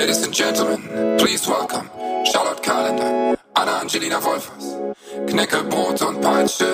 [0.00, 1.90] Ladies and Gentlemen, please welcome
[2.24, 4.78] Charlotte Kalender, Anna Angelina Wolfers,
[5.26, 6.64] Knecke, Brot und Peitsche.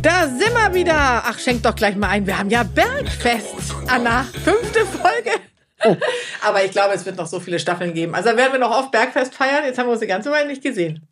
[0.00, 1.22] Da sind wir wieder.
[1.26, 2.26] Ach, schenkt doch gleich mal ein.
[2.26, 4.22] Wir haben ja Bergfest, Anna.
[4.22, 5.32] Fünfte Folge.
[5.84, 5.94] Oh.
[6.46, 8.14] Aber ich glaube, es wird noch so viele Staffeln geben.
[8.14, 9.62] Also werden wir noch oft Bergfest feiern.
[9.66, 11.06] Jetzt haben wir uns die ganze Weile nicht gesehen.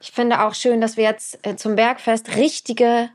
[0.00, 3.10] Ich finde auch schön, dass wir jetzt äh, zum Bergfest richtige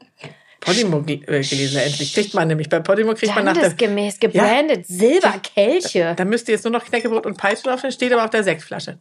[0.65, 2.13] Podimo äh, gelesen, endlich.
[2.13, 2.69] Kriegt man nämlich.
[2.69, 3.73] Bei Podimo kriegt man nach der...
[3.73, 4.95] gemäß gebrandet ja.
[4.95, 5.99] Silberkelche.
[5.99, 8.97] Da, da müsste jetzt nur noch Knäckebrot und Peitsche drauf steht aber auf der Sektflasche.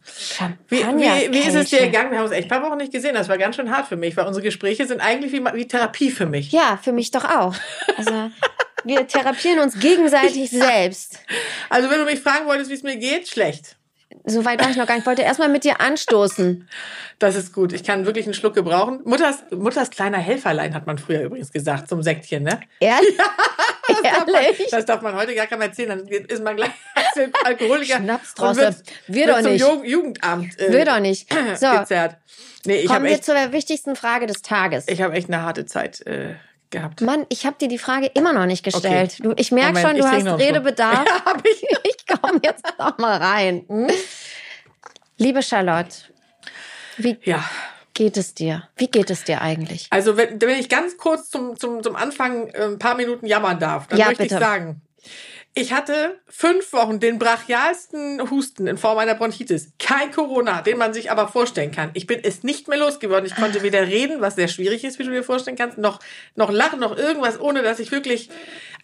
[0.69, 2.11] Wie, wie, wie ist es dir gegangen?
[2.11, 3.15] Wir haben uns echt ein paar Wochen nicht gesehen.
[3.15, 6.11] Das war ganz schön hart für mich, weil unsere Gespräche sind eigentlich wie, wie Therapie
[6.11, 6.51] für mich.
[6.51, 7.55] Ja, für mich doch auch.
[7.97, 8.31] Also...
[8.85, 11.17] Wir therapieren uns gegenseitig selbst.
[11.69, 13.77] Also, wenn du mich fragen wolltest, wie es mir geht, schlecht.
[14.25, 15.03] So weit war ich noch gar nicht.
[15.03, 16.67] Ich wollte erstmal mit dir anstoßen.
[17.19, 17.73] Das ist gut.
[17.73, 19.01] Ich kann wirklich einen Schluck gebrauchen.
[19.03, 22.59] Mutters, Mutters kleiner Helferlein hat man früher übrigens gesagt zum Säckchen, ne?
[22.79, 23.17] Ehrlich?
[23.87, 25.89] Ja, das, darf man, das darf man heute gar keinem erzählen.
[25.89, 26.71] Dann ist man gleich
[27.43, 27.97] Alkoholiker.
[27.97, 28.57] Schnaps draus.
[28.57, 28.75] Wird,
[29.07, 29.63] wir doch nicht.
[29.63, 30.59] Zum Jugendamt.
[30.59, 31.31] Äh, wir doch nicht.
[31.55, 31.71] So.
[31.71, 32.17] Gezerrt.
[32.65, 34.85] Nee, ich Kommen wir echt, zur wichtigsten Frage des Tages.
[34.87, 36.33] Ich habe echt eine harte Zeit äh,
[36.71, 37.01] gehabt.
[37.01, 39.15] Mann, ich habe dir die Frage immer noch nicht gestellt.
[39.19, 39.23] Okay.
[39.23, 41.05] Du, ich merke schon, du hast Redebedarf.
[41.05, 41.63] Ja, hab ich.
[41.83, 43.65] ich komme jetzt noch mal rein.
[43.67, 43.87] Hm?
[45.17, 45.95] Liebe Charlotte,
[46.97, 47.43] wie ja.
[47.93, 48.67] geht es dir?
[48.75, 49.87] Wie geht es dir eigentlich?
[49.91, 53.59] Also, wenn, wenn ich ganz kurz zum, zum, zum Anfang äh, ein paar Minuten jammern
[53.59, 54.35] darf, dann ja, möchte bitte.
[54.35, 54.81] ich sagen,
[55.57, 59.71] ich hatte fünf Wochen den brachialsten Husten in Form einer Bronchitis.
[59.79, 61.91] Kein Corona, den man sich aber vorstellen kann.
[61.93, 63.25] Ich bin es nicht mehr losgeworden.
[63.25, 66.01] Ich konnte weder reden, was sehr schwierig ist, wie du dir vorstellen kannst, noch,
[66.35, 68.29] noch lachen, noch irgendwas, ohne dass ich wirklich,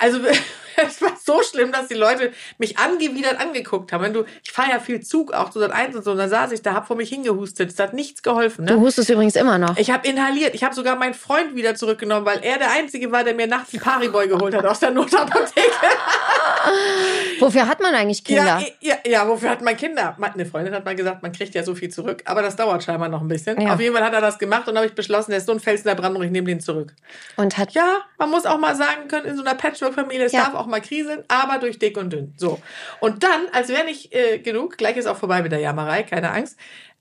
[0.02, 0.20] also
[0.78, 4.04] es war so schlimm, dass die Leute mich angewidert angeguckt haben.
[4.04, 6.30] Wenn du, ich fahre ja viel Zug auch zu Sat 1 und so, und dann
[6.30, 7.72] saß ich da, hab vor mich hingehustet.
[7.72, 8.66] Es hat nichts geholfen.
[8.66, 8.72] Ne?
[8.74, 9.78] Du hustest übrigens immer noch.
[9.78, 10.56] Ich habe inhaliert.
[10.56, 13.74] Ich habe sogar meinen Freund wieder zurückgenommen, weil er der Einzige war, der mir nachts
[13.74, 15.62] einen Pariboy geholt hat aus der Notapotheke.
[17.40, 18.62] Wofür hat man eigentlich Kinder?
[18.62, 20.16] Ja, ja, ja, wofür hat man Kinder?
[20.20, 23.10] Eine Freundin hat mal gesagt, man kriegt ja so viel zurück, aber das dauert scheinbar
[23.10, 23.60] noch ein bisschen.
[23.60, 23.74] Ja.
[23.74, 25.60] Auf jeden Fall hat er das gemacht und habe ich beschlossen, der ist so ein
[25.60, 26.94] Fels in der Brandung, ich nehme den zurück.
[27.38, 29.56] Und hat Ja, man muss auch mal sagen können, in so einer
[29.92, 30.46] Patchwork-Familie, es Ja.
[30.46, 32.34] darf auch mal kriseln, aber durch dick und dünn.
[32.38, 32.60] So.
[33.00, 36.32] Und dann, als wäre nicht äh, genug, gleich ist auch vorbei mit der Jammerei, keine
[36.32, 36.58] Angst.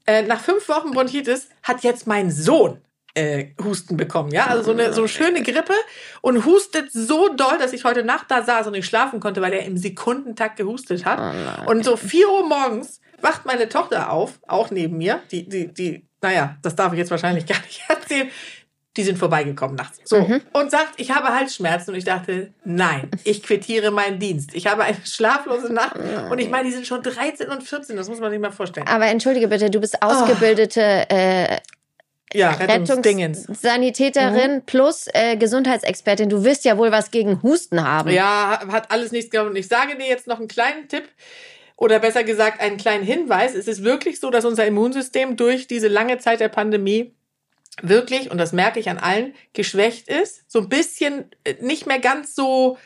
[0.07, 2.81] Äh, nach fünf Wochen Bronchitis hat jetzt mein Sohn
[3.15, 5.75] äh, Husten bekommen, ja, also so eine so eine schöne Grippe
[6.21, 9.53] und hustet so doll, dass ich heute Nacht da saß und nicht schlafen konnte, weil
[9.53, 11.19] er im Sekundentakt gehustet hat.
[11.67, 16.07] und so vier Uhr morgens wacht meine Tochter auf, auch neben mir, die die die,
[16.23, 18.29] naja, das darf ich jetzt wahrscheinlich gar nicht erzählen.
[18.97, 20.01] Die sind vorbeigekommen nachts.
[20.05, 20.17] So.
[20.53, 21.93] Und sagt, ich habe Halsschmerzen.
[21.93, 24.51] Und ich dachte, nein, ich quittiere meinen Dienst.
[24.53, 25.97] Ich habe eine schlaflose Nacht.
[26.29, 27.97] Und ich meine, die sind schon 13 und 14.
[27.97, 28.89] Das muss man sich mal vorstellen.
[28.89, 31.59] aber entschuldige bitte, du bist ausgebildete äh,
[32.35, 33.43] Ja, Rettungsdingens.
[33.43, 36.29] Rettungssanitäterin plus äh, Gesundheitsexpertin.
[36.29, 38.11] Du wirst ja wohl was gegen Husten haben.
[38.11, 39.51] Ja, hat alles nichts gehabt.
[39.51, 41.05] Und ich sage dir jetzt noch einen kleinen Tipp.
[41.77, 43.55] Oder besser gesagt, einen kleinen Hinweis.
[43.55, 47.15] Es ist wirklich so, dass unser Immunsystem durch diese lange Zeit der Pandemie
[47.83, 51.99] wirklich, und das merke ich an allen, geschwächt ist, so ein bisschen äh, nicht mehr
[51.99, 52.79] ganz so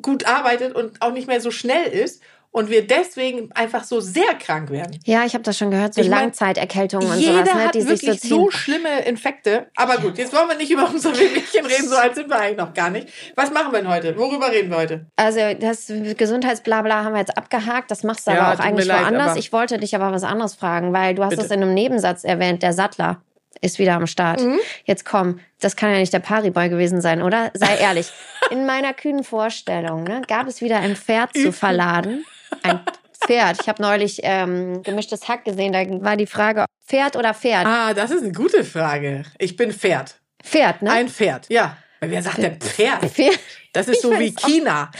[0.00, 2.22] gut arbeitet und auch nicht mehr so schnell ist.
[2.54, 5.00] Und wir deswegen einfach so sehr krank werden.
[5.06, 7.88] Ja, ich habe das schon gehört, so Ich Langzeiterkältungen und Jeder sowas, ne, hat so
[7.88, 8.28] wirklich ziehen.
[8.28, 9.68] so schlimme Infekte.
[9.74, 12.58] Aber gut, jetzt wollen wir nicht über unser Wehwehchen reden, so alt sind wir eigentlich
[12.58, 13.08] noch gar nicht.
[13.36, 14.18] Was machen wir denn heute?
[14.18, 15.06] Worüber reden wir heute?
[15.16, 17.90] Also das Gesundheitsblabla haben wir jetzt abgehakt.
[17.90, 19.36] Das machst du Ja, aber auch eigentlich leid, woanders.
[19.36, 22.62] Ich wollte dich aber was anderes fragen, weil du hast es in einem Nebensatz erwähnt.
[22.62, 23.22] Der Sattler
[23.62, 24.42] ist wieder am Start.
[24.42, 24.58] Mhm.
[24.84, 27.50] Jetzt komm, das kann ja nicht der Pariboy gewesen sein, oder?
[27.54, 28.12] Sei ehrlich.
[28.50, 32.24] In meiner kühnen Vorstellung ne, gab es wieder ein Pferd zu verladen.
[32.62, 32.80] Ein
[33.24, 33.58] Pferd.
[33.62, 35.72] Ich habe neulich ähm, gemischtes Hack gesehen.
[35.72, 37.64] Da war die Frage, Pferd oder Pferd?
[37.66, 39.22] Ah, das ist eine gute Frage.
[39.38, 40.16] Ich bin Pferd.
[40.42, 40.90] Pferd, ne?
[40.90, 41.76] Ein Pferd, ja.
[42.00, 43.04] Weil Wer sagt denn Pferd?
[43.10, 43.38] Pferd.
[43.72, 44.90] Das ist so wie find's auch- China.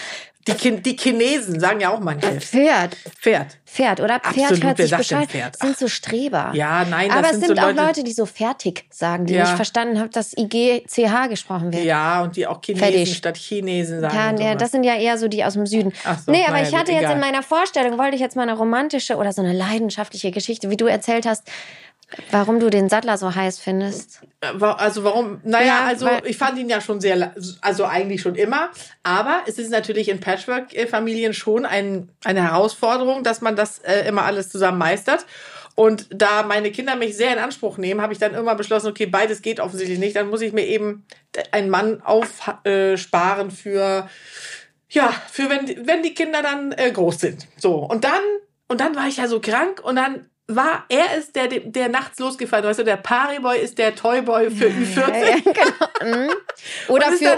[0.49, 2.41] Die, Kin die Chinesen sagen ja auch manche.
[2.41, 2.97] Pferd.
[3.21, 3.59] Pferd.
[3.65, 5.31] Pferd oder Pferd Absolut, hört sich Bescheid.
[5.31, 5.57] Pferd?
[5.57, 6.51] Sind so Streber.
[6.55, 9.35] Ja, nein, das Aber es sind sind so auch Leute- die so fertig sagen, die
[9.35, 9.45] Ja.
[9.45, 11.85] nicht verstanden haben, dass IGCH gesprochen wird.
[11.85, 13.17] Ja, und die auch Chinesen Fertig.
[13.17, 14.15] statt Chinesen sagen.
[14.17, 15.93] Ja, nee, das sind ja eher so die aus dem Süden.
[16.05, 17.15] Ach so, nee, aber naja, ich gut, hatte jetzt egal.
[17.15, 20.77] in meiner Vorstellung, wollte ich jetzt mal eine romantische oder so eine leidenschaftliche Geschichte, wie
[20.77, 21.45] du erzählt hast,
[22.31, 24.21] warum du den Sattler so heiß findest.
[24.41, 25.41] Äh, Also warum?
[25.45, 28.71] Naja, Ja, also ich fand ihn ja schon sehr, also eigentlich schon immer.
[29.03, 34.23] Aber es ist natürlich in Patchwork-Familien schon ein, eine Herausforderung, dass man das äh, immer
[34.25, 35.27] alles zusammen meistert.
[35.75, 39.07] Und da meine Kinder mich sehr in Anspruch nehmen, habe ich dann immer beschlossen, okay,
[39.07, 40.15] beides geht offensichtlich nicht.
[40.17, 41.07] Dann muss ich mir eben
[41.51, 44.09] einen Mann aufsparen für,
[44.91, 47.47] ja, für wenn, die- wenn die Kinder dann äh, groß sind.
[47.57, 47.77] So.
[47.77, 48.21] Und dann,
[48.69, 50.27] und dann war ich ja so krank und dann
[50.57, 54.67] war, er ist der, der nachts losgefahren, weißt du, der Pariboy ist der Toyboy für
[54.67, 54.97] Ü40.
[54.97, 56.17] Ja, genau.
[56.25, 56.31] Mhm.
[56.89, 57.37] Oder für,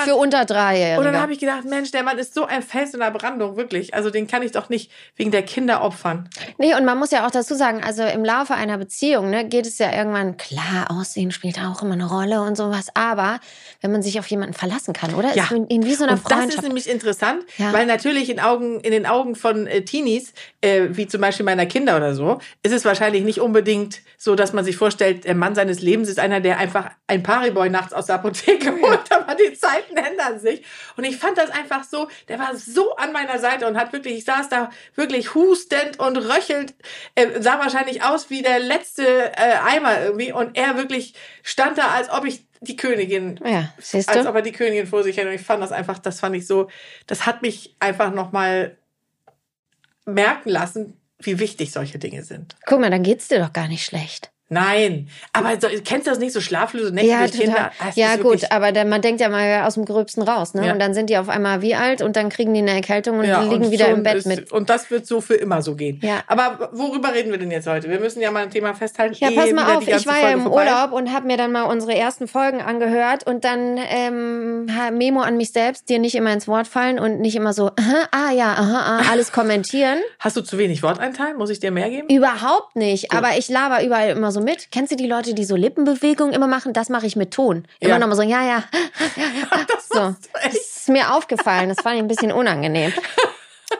[0.00, 0.98] für unter Dreijährige.
[0.98, 3.56] Und dann habe ich gedacht, Mensch, der Mann ist so ein Fels in der Brandung,
[3.56, 3.94] wirklich.
[3.94, 6.28] Also den kann ich doch nicht wegen der Kinder opfern.
[6.58, 9.66] Nee, und man muss ja auch dazu sagen, also im Laufe einer Beziehung ne, geht
[9.66, 13.38] es ja irgendwann, klar, Aussehen spielt auch immer eine Rolle und sowas, aber
[13.80, 15.34] wenn man sich auf jemanden verlassen kann, oder?
[15.36, 15.44] Ja.
[15.44, 16.62] Ist in, in wie so einer Und das ist Freundschaft.
[16.62, 17.72] nämlich interessant, Ja.
[17.72, 21.66] weil natürlich in, Augen, in den Augen von äh, Teenies, äh, wie zum Beispiel meiner
[21.66, 25.54] Kinder oder so, ist es wahrscheinlich nicht unbedingt so, dass man sich vorstellt, der Mann
[25.54, 29.52] seines Lebens ist einer, der einfach ein Pariboy nachts aus der Apotheke holt, aber die
[29.54, 30.64] Zeiten ändern sich.
[30.96, 34.18] Und ich fand das einfach so, der war so an meiner Seite und hat wirklich,
[34.18, 36.74] ich saß da wirklich hustend und röchelnd,
[37.14, 41.88] äh, sah wahrscheinlich aus wie der letzte äh, Eimer irgendwie und er wirklich stand da,
[41.88, 44.28] als ob ich die Königin ja, siehst als du?
[44.28, 45.28] ob er die Königin vor sich hätte.
[45.28, 46.68] Und ich fand das einfach, das fand ich so,
[47.06, 48.78] das hat mich einfach nochmal
[50.06, 52.56] merken lassen, wie wichtig solche Dinge sind.
[52.66, 54.33] Guck mal, dann geht's dir doch gar nicht schlecht.
[54.50, 57.40] Nein, aber so, kennst du das nicht so schlaflose Nächte Ja, total.
[57.40, 57.70] Kindern?
[57.78, 60.66] Ah, ja gut, aber der, man denkt ja mal aus dem Gröbsten raus, ne?
[60.66, 60.72] Ja.
[60.72, 63.24] Und dann sind die auf einmal wie alt und dann kriegen die eine Erkältung und
[63.24, 64.52] Ja, liegen und wieder schon im Bett ist, mit.
[64.52, 65.98] Und das wird so für immer so gehen.
[66.02, 66.22] Ja.
[66.26, 67.88] Aber worüber reden wir denn jetzt heute?
[67.88, 69.16] Wir müssen ja mal ein Thema festhalten.
[69.18, 70.66] Ja, pass mal auf, die ich war ja im vorbei.
[70.66, 75.38] Urlaub und habe mir dann mal unsere ersten Folgen angehört und dann ähm, Memo an
[75.38, 78.52] mich selbst, dir nicht immer ins Wort fallen und nicht immer so, aha, ah ja,
[78.52, 79.98] aha, ah, alles kommentieren.
[80.18, 81.34] Hast du zu wenig Worteinteil?
[81.34, 82.08] Muss ich dir mehr geben?
[82.08, 84.70] Überhaupt nicht, aber ich laber überall immer so mit.
[84.70, 86.72] Kennst du die Leute, die so Lippenbewegungen immer machen?
[86.72, 87.64] Das mache ich mit Ton.
[87.80, 87.98] Immer Ja.
[87.98, 88.64] nochmal so, ja, ja,
[89.16, 89.66] ja.
[89.92, 90.14] So.
[90.44, 92.92] Das ist mir aufgefallen, das fand ich ein bisschen unangenehm.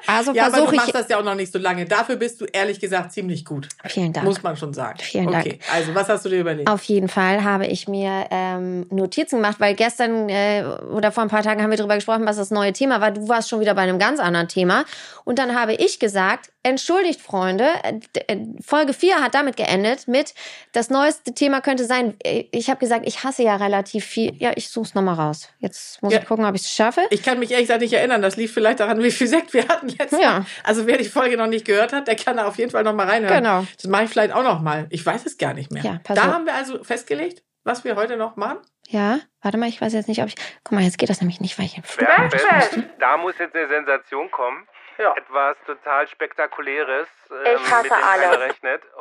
[0.06, 0.92] Also Ja, aber du machst ich.
[0.92, 1.84] das ja auch noch nicht so lange.
[1.84, 3.68] Dafür bist du ehrlich gesagt ziemlich gut.
[3.84, 4.26] Vielen Dank.
[4.26, 4.98] Muss man schon sagen.
[5.00, 6.68] Vielen okay, also was hast du dir überlegt?
[6.68, 11.28] Auf jeden Fall habe ich mir ähm, Notizen gemacht, weil gestern äh, oder vor ein
[11.28, 13.12] paar Tagen haben wir darüber gesprochen, was das neue Thema war.
[13.12, 14.84] Du warst schon wieder bei einem ganz anderen Thema.
[15.24, 20.34] Und dann habe ich gesagt, entschuldigt Freunde, äh, Folge 4 hat damit geendet mit,
[20.72, 24.34] das neueste Thema könnte sein, äh, ich habe gesagt, ich hasse ja relativ viel.
[24.38, 25.48] Ja, ich suche es nochmal raus.
[25.60, 26.18] Jetzt muss Ja.
[26.20, 27.02] ich gucken, ob ich es schaffe.
[27.10, 28.20] Ich kann mich ehrlich gesagt nicht erinnern.
[28.22, 30.40] Das lief vielleicht daran, wie viel Sekt wir hatten letztes Ja.
[30.40, 30.46] Mal.
[30.64, 32.94] Also wer die Folge noch nicht gehört hat, der kann da auf jeden Fall noch
[32.94, 33.36] mal reinhören.
[33.44, 33.64] Genau.
[33.76, 34.86] Das mache ich vielleicht auch noch mal.
[34.90, 35.84] Ich weiß es gar nicht mehr.
[35.84, 36.32] Ja, pass da auf.
[36.34, 38.58] haben wir also festgelegt, was wir heute noch machen.
[38.88, 40.34] Ja, warte mal, ich weiß jetzt nicht, ob ich.
[40.62, 41.80] Guck mal, jetzt geht das nämlich nicht, weil ich.
[41.96, 42.78] Bergfest.
[43.00, 44.66] Da muss jetzt eine Sensation kommen.
[44.98, 45.12] Ja.
[45.16, 48.54] Etwas total Spektakuläres, ähm, Ich hasse mit dem alle.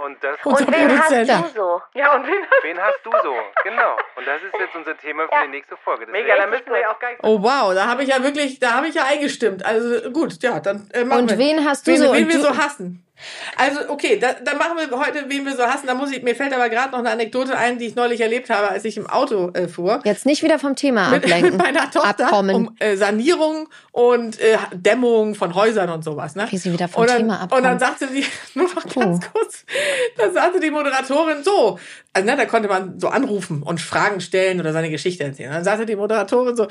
[0.05, 1.47] Und das, Unser Produzent.
[1.55, 1.81] so?
[1.93, 3.35] Ja, und wen wen hast du so?
[3.63, 3.95] Genau.
[4.15, 6.05] Und das ist jetzt unser Thema für die nächste Folge.
[6.05, 7.19] Deswegen- müssen wir ja auch gar nicht.
[7.23, 9.65] Oh wow, da habe ich ja wirklich, da habe ich ja eingestimmt.
[9.65, 11.37] Also gut, ja, dann äh, machen Und wir.
[11.37, 12.13] wen hast du wen, so?
[12.13, 13.02] Wen Und wir du- so hassen.
[13.57, 15.87] Also okay, da, dann machen wir heute, wen wir so hassen.
[15.87, 18.49] Da muss ich, mir fällt aber gerade noch eine Anekdote ein, die ich neulich erlebt
[18.49, 20.01] habe, als ich im Auto äh, fuhr.
[20.03, 21.51] Jetzt nicht wieder vom Thema mit, ablenken.
[21.51, 22.55] mit meiner Tochter Abkommen.
[22.55, 26.35] um äh, Sanierung und äh, Dämmung von Häusern und sowas.
[26.35, 26.47] Ne?
[26.49, 27.63] Wie sie wieder vom und dann, Thema abkommen.
[27.63, 28.25] Und dann sagte sie,
[28.55, 28.95] nur noch ganz
[29.25, 29.29] Oh.
[29.33, 29.65] kurz,
[30.17, 31.79] dann sagte die Moderatorin so,
[32.13, 35.51] also ne, da konnte man so anrufen und Fragen stellen oder seine Geschichte erzählen.
[35.51, 36.67] Dann sagte die Moderatorin so,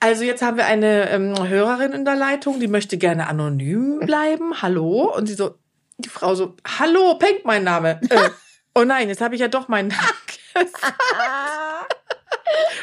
[0.00, 4.54] also jetzt haben wir eine ähm, Hörerin in der Leitung, die möchte gerne anonym bleiben.
[4.62, 5.12] Hallo?
[5.14, 5.56] Und sie so,
[5.98, 8.00] die Frau so, hallo, Penk mein Name.
[8.10, 8.30] Äh,
[8.74, 11.00] oh nein, jetzt habe ich ja doch meinen Namen gesagt.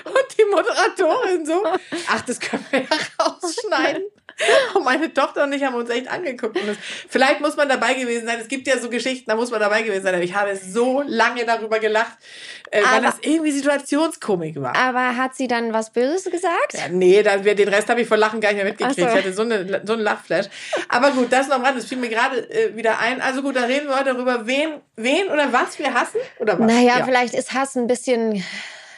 [0.06, 1.64] Und die Moderatorin so,
[2.08, 2.88] ach, das können wir ja
[3.20, 4.04] rausschneiden.
[4.74, 6.56] Und meine Tochter und ich haben uns echt angeguckt.
[6.56, 6.78] Und das,
[7.08, 8.38] vielleicht muss man dabei gewesen sein.
[8.40, 10.14] Es gibt ja so Geschichten, da muss man dabei gewesen sein.
[10.14, 12.18] Aber ich habe so lange darüber gelacht,
[12.72, 14.76] äh, weil das irgendwie Situationskomik war.
[14.76, 16.74] Aber hat sie dann was Böses gesagt?
[16.74, 19.00] Ja, nee, dann, den Rest habe ich vor Lachen gar nicht mehr mitgekriegt.
[19.00, 19.06] So.
[19.06, 20.48] Ich hatte so, eine, so einen Lachflash.
[20.88, 21.78] Aber gut, das noch am Rand.
[21.78, 23.22] Das fiel mir gerade äh, wieder ein.
[23.22, 26.20] Also gut, da reden wir heute darüber, wen, wen oder was wir hassen.
[26.40, 26.68] Oder was?
[26.68, 27.06] Naja, ja.
[27.06, 28.44] vielleicht ist Hass ein bisschen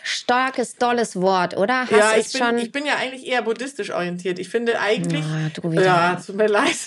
[0.04, 1.82] starkes, dolles Wort, oder?
[1.82, 4.40] Hass Ja, ich bin, ich bin ja eigentlich eher buddhistisch orientiert.
[4.40, 5.24] Ich finde eigentlich.
[5.26, 5.84] Ah, du wieder.
[5.84, 6.78] ja, tut mir leid.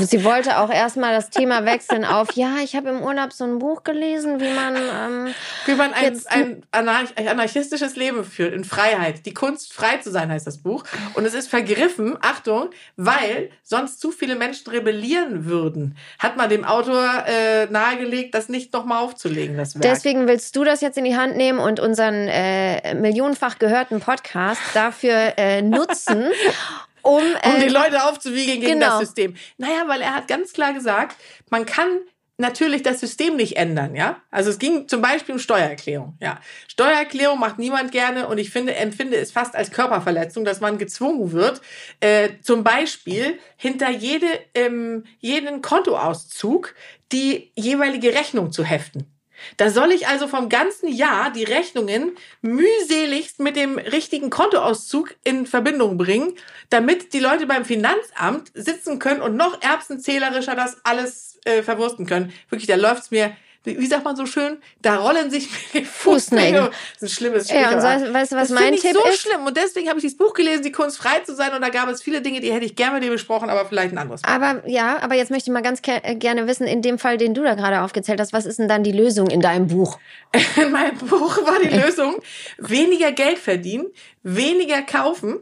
[0.00, 3.58] Sie wollte auch erstmal das Thema wechseln auf, ja, ich habe im Urlaub so ein
[3.58, 4.76] Buch gelesen, wie man.
[4.76, 9.24] Ähm, Wie man ein, ein anarch anarchistisches Leben führt, in Freiheit.
[9.24, 10.84] Die Kunst, frei zu sein, heißt das Buch.
[11.14, 15.96] Und es ist vergriffen, Achtung, weil sonst zu viele Menschen rebellieren würden.
[16.18, 19.82] Hat man dem Autor äh, nahegelegt, das nicht nochmal aufzulegen, das Werk.
[19.82, 24.60] deswegen willst du das jetzt in die Hand nehmen und unseren äh, millionenfach gehörten Podcast
[24.74, 26.26] dafür äh, nutzen,
[27.08, 27.22] um.
[27.22, 28.98] um Äh, die Leute aufzuwiegeln gegen genau.
[28.98, 29.34] das System.
[29.56, 31.16] Naja, weil er hat ganz klar gesagt,
[31.50, 32.00] man kann
[32.38, 34.22] natürlich das System nicht ändern, ja.
[34.30, 36.40] Also es ging zum Beispiel um Steuererklärung, ja.
[36.68, 41.32] Steuererklärung macht niemand gerne und ich finde, empfinde es fast als Körperverletzung, dass man gezwungen
[41.32, 41.60] wird,
[42.00, 46.74] äh, zum Beispiel hinter jede, ähm, jeden Kontoauszug
[47.10, 49.17] die jeweilige Rechnung zu heften.
[49.56, 55.46] Da soll ich also vom ganzen Jahr die Rechnungen mühseligst mit dem richtigen Kontoauszug in
[55.46, 56.34] Verbindung bringen,
[56.70, 62.32] damit die Leute beim Finanzamt sitzen können und noch erbsenzählerischer das alles äh, verwursten können.
[62.50, 63.36] Wirklich, da läuft's mir
[63.76, 66.70] wie sagt man so schön, da rollen sich mir die Fußnägel.
[66.70, 69.20] Das ist ein schlimmes Ja, und so- weißt du, was das mein Tipp so ist?
[69.20, 69.44] schlimm.
[69.46, 71.52] Und deswegen habe ich dieses Buch gelesen, Die Kunst frei zu sein.
[71.52, 73.92] Und da gab es viele Dinge, die hätte ich gerne mit dir besprochen, aber vielleicht
[73.92, 74.28] ein anderes Mal.
[74.32, 77.34] Aber ja, aber jetzt möchte ich mal ganz äh, gerne wissen, in dem Fall, den
[77.34, 79.98] du da gerade aufgezählt hast, was ist denn dann die Lösung in deinem Buch?
[80.56, 82.16] In meinem Buch war die Lösung,
[82.58, 83.86] weniger Geld verdienen,
[84.22, 85.38] weniger kaufen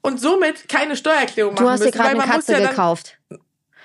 [0.00, 3.18] und somit keine Steuererklärung machen Du hast dir gerade eine Katze ja gekauft.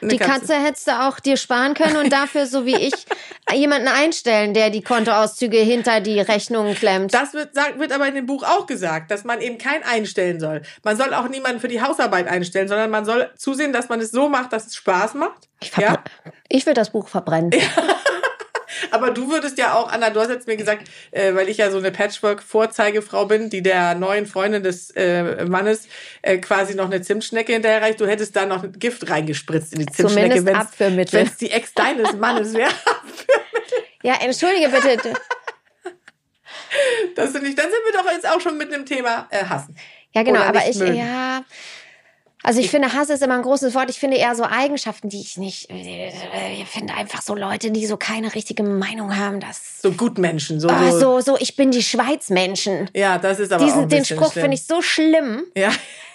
[0.02, 2.94] Die Katze hättest du auch dir sparen können und dafür, so wie ich,
[3.54, 7.14] jemanden einstellen, der die Kontoauszüge hinter die Rechnungen klemmt.
[7.14, 10.40] Das wird, sagt, wird aber in dem Buch auch gesagt, dass man eben kein einstellen
[10.40, 10.62] soll.
[10.84, 14.12] Man soll auch niemanden für die Hausarbeit einstellen, sondern man soll zusehen, dass man es
[14.12, 15.50] so macht, dass es Spaß macht.
[15.62, 16.04] Ich, ja?
[16.48, 17.52] ich will das Buch verbrennen.
[18.92, 21.72] Aber du würdest ja auch, Anna, du hast jetzt mir gesagt, äh, weil ich ja
[21.72, 25.88] so eine Patchwork-Vorzeigefrau bin, die der neuen Freundin des äh, Mannes
[26.22, 30.46] äh, quasi noch eine Zimtschnecke hinterherreicht, du hättest da noch Gift reingespritzt in die Zimtschnecke,
[30.46, 32.72] wenn es die Ex deines Mannes wäre.
[34.02, 35.14] Ja, entschuldige bitte.
[37.16, 39.76] Das finde ich, dann sind wir doch jetzt auch schon mit dem Thema äh, Hassen.
[40.14, 40.96] Ja, genau, aber ich, mögen.
[40.96, 41.44] ja.
[42.42, 43.90] Also ich finde, Hass ist immer ein großes Wort.
[43.90, 45.70] Ich finde eher so Eigenschaften, die ich nicht.
[45.72, 49.40] Ich finde einfach so Leute, die so keine richtige Meinung haben.
[49.42, 49.82] Das.
[49.82, 51.20] So Gutmenschen, so, Ah, so.
[51.20, 52.90] so, ich bin die Schweiz-Menschen.
[52.96, 55.44] Ja, das ist aber auch Diesen, ein den Spruch finde ich so schlimm.
[55.56, 55.70] Ja.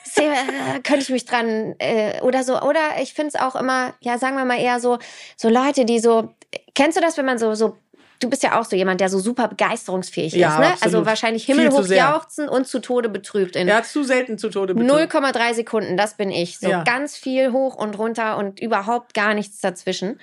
[0.05, 3.95] Sehr, äh, könnte ich mich dran äh, oder so oder ich finde es auch immer
[4.01, 4.99] ja sagen wir mal eher so
[5.37, 6.29] so Leute die so
[6.77, 7.77] kennst du das wenn man so so
[8.25, 10.83] du bist ja auch so jemand der so super begeisterungsfähig Ja, ist ne absolut.
[10.83, 15.13] also wahrscheinlich himmelhoch jauchzen und zu Tode betrübt in hat zu selten zu Tode betrübt.
[15.15, 16.83] 0,3 Sekunden das bin ich so Ja.
[16.85, 20.19] ganz viel hoch und runter und überhaupt gar nichts dazwischen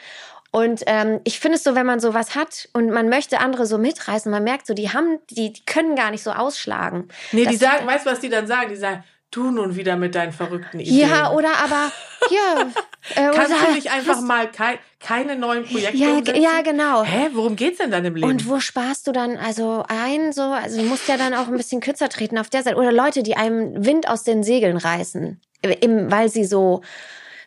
[0.53, 3.77] und ähm, ich finde es so, wenn man sowas hat und man möchte andere so
[3.77, 7.07] mitreißen, man merkt so, die haben, die, die können gar nicht so ausschlagen.
[7.31, 8.69] Nee, die sagen, weißt du, was die dann sagen?
[8.69, 11.09] Die sagen, du nun wieder mit deinen verrückten Ideen.
[11.09, 11.91] Ja, oder aber,
[12.29, 12.67] ja.
[13.15, 16.41] Äh, Kannst oder du nicht einfach hast- mal kei keine neuen Projekte Ja, umsetzen?
[16.41, 17.03] ja, genau.
[17.03, 18.29] Hä, worum geht's denn dann im Leben?
[18.29, 21.57] Und wo sparst du dann also ein, so, also du musst ja dann auch ein
[21.57, 22.75] bisschen kürzer treten auf der Seite.
[22.77, 26.81] Oder Leute, die einem Wind aus den Segeln reißen, im, weil sie so,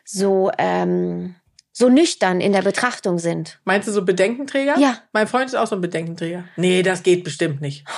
[0.03, 1.35] so, ähm,
[1.71, 3.59] so nüchtern in der Betrachtung sind.
[3.63, 4.77] Meinst du so Bedenkenträger?
[4.77, 4.97] Ja.
[5.13, 6.43] Mein Freund ist auch so ein Bedenkenträger.
[6.57, 7.85] Nee, das geht bestimmt nicht.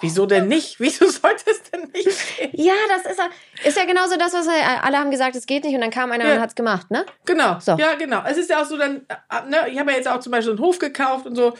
[0.00, 0.80] Wieso denn nicht?
[0.80, 2.50] Wieso sollte es denn nicht gehen?
[2.54, 3.30] Ja, das ist, ja-
[3.68, 6.10] ist ja genauso das, was wir- alle haben gesagt, es geht nicht und dann kam
[6.12, 6.34] einer Ja.
[6.34, 7.04] und hat's gemacht, ne?
[7.26, 7.58] Genau.
[7.60, 7.72] So.
[7.76, 8.22] Ja, genau.
[8.26, 10.52] Es ist ja auch so dann, äh, ne, ich habe ja jetzt auch zum Beispiel
[10.54, 11.54] einen Hof gekauft und so.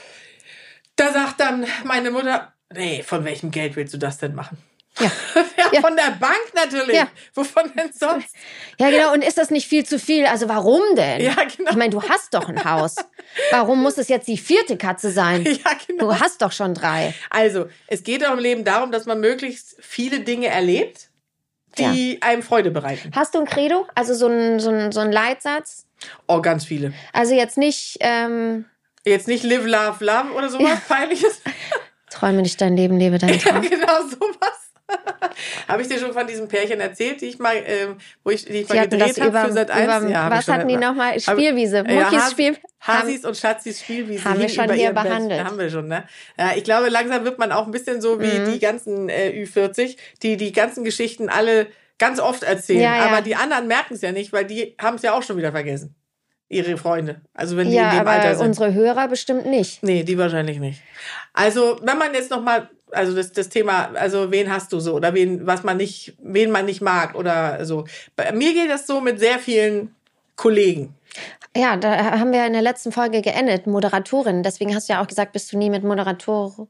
[0.97, 4.59] Da sagt dann meine Mutter, nee, von welchem Geld willst du das denn machen?
[4.99, 5.11] Ja.
[5.57, 5.81] ja, Ja.
[5.81, 6.97] von der Bank natürlich.
[6.97, 7.07] Ja.
[7.35, 8.35] Wovon denn sonst?
[8.79, 9.13] Ja, genau.
[9.13, 10.27] Und ist das nicht viel zu viel?
[10.27, 11.21] Also warum denn?
[11.23, 11.71] Ja, genau.
[11.71, 12.97] Ich meine, du hast doch ein Haus.
[13.51, 15.45] Warum muss es jetzt die vierte Katze sein?
[15.65, 16.07] Ja, genau.
[16.07, 17.15] Du hast doch schon drei.
[17.31, 21.09] Also, es geht auch im Leben darum, dass man möglichst viele Dinge erlebt,
[21.79, 23.13] die einem Freude bereiten.
[23.15, 23.87] Hast du ein Credo?
[23.95, 25.87] Also so ein, so ein, so ein Leitsatz?
[26.27, 26.93] Oh, ganz viele.
[27.13, 28.65] Also jetzt nicht, ähm,
[29.07, 31.41] Jetzt nicht live, love, love oder sowas peinliches.
[32.11, 33.63] träume nicht dein Leben, lebe deinen Ja, Traum.
[33.63, 34.60] genau sowas.
[35.69, 38.53] habe ich dir schon von diesem Pärchen erzählt, die ich mal, ähm, wo ich, die
[38.53, 40.03] ich Die mal gedreht habe für 1?
[40.03, 41.19] über Ja, was hatten die nochmal?
[41.21, 41.85] Spielwiese.
[41.87, 42.57] Ja, Muckis Has- Spiel.
[42.81, 44.25] Hasis und Schatzis Spielwiese.
[44.25, 45.05] haben wir schon hier ihrem Bett.
[45.05, 45.45] behandelt.
[45.45, 46.05] Haben wir schon, ne?
[46.39, 48.53] Ja, ich glaube, langsam wird man auch ein bisschen so wie Mhm.
[48.53, 51.67] die ganzen äh, Ü40, die die ganzen Geschichten alle
[51.99, 52.81] ganz oft erzählen.
[52.81, 53.03] Ja, ja.
[53.07, 55.53] Aber die anderen merken es ja nicht, weil die haben es ja auch schon wieder
[55.53, 55.95] vergessen.
[56.49, 57.21] Ihre Freunde.
[57.33, 58.47] Also wenn die Ja, in dem Alter aber sind.
[58.49, 59.83] unsere Hörer bestimmt nicht.
[59.85, 60.81] Nee, die wahrscheinlich nicht.
[61.33, 64.95] Also, wenn man jetzt noch mal, also das, das Thema, also wen hast du so
[64.95, 67.87] oder wen, was man nicht, wen man nicht mag oder so.
[68.17, 69.95] Bei mir geht das so mit sehr vielen
[70.37, 70.95] Kollegen.
[71.57, 74.43] Ja, da haben wir in der letzten Folge geendet, Moderatorin.
[74.43, 76.69] Deswegen hast du ja auch gesagt, bist du nie mit Moderator.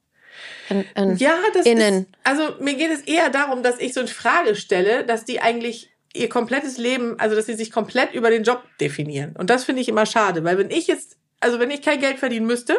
[1.17, 2.03] Ja, das Innen.
[2.03, 5.41] ist, also mir geht es eher darum, dass ich so eine Frage stelle, dass die
[5.41, 9.35] eigentlich ihr komplettes Leben, also dass sie sich komplett über den Job definieren.
[9.37, 12.19] Und das finde ich immer schade, weil wenn ich jetzt, also wenn ich kein Geld
[12.19, 12.77] verdienen müsste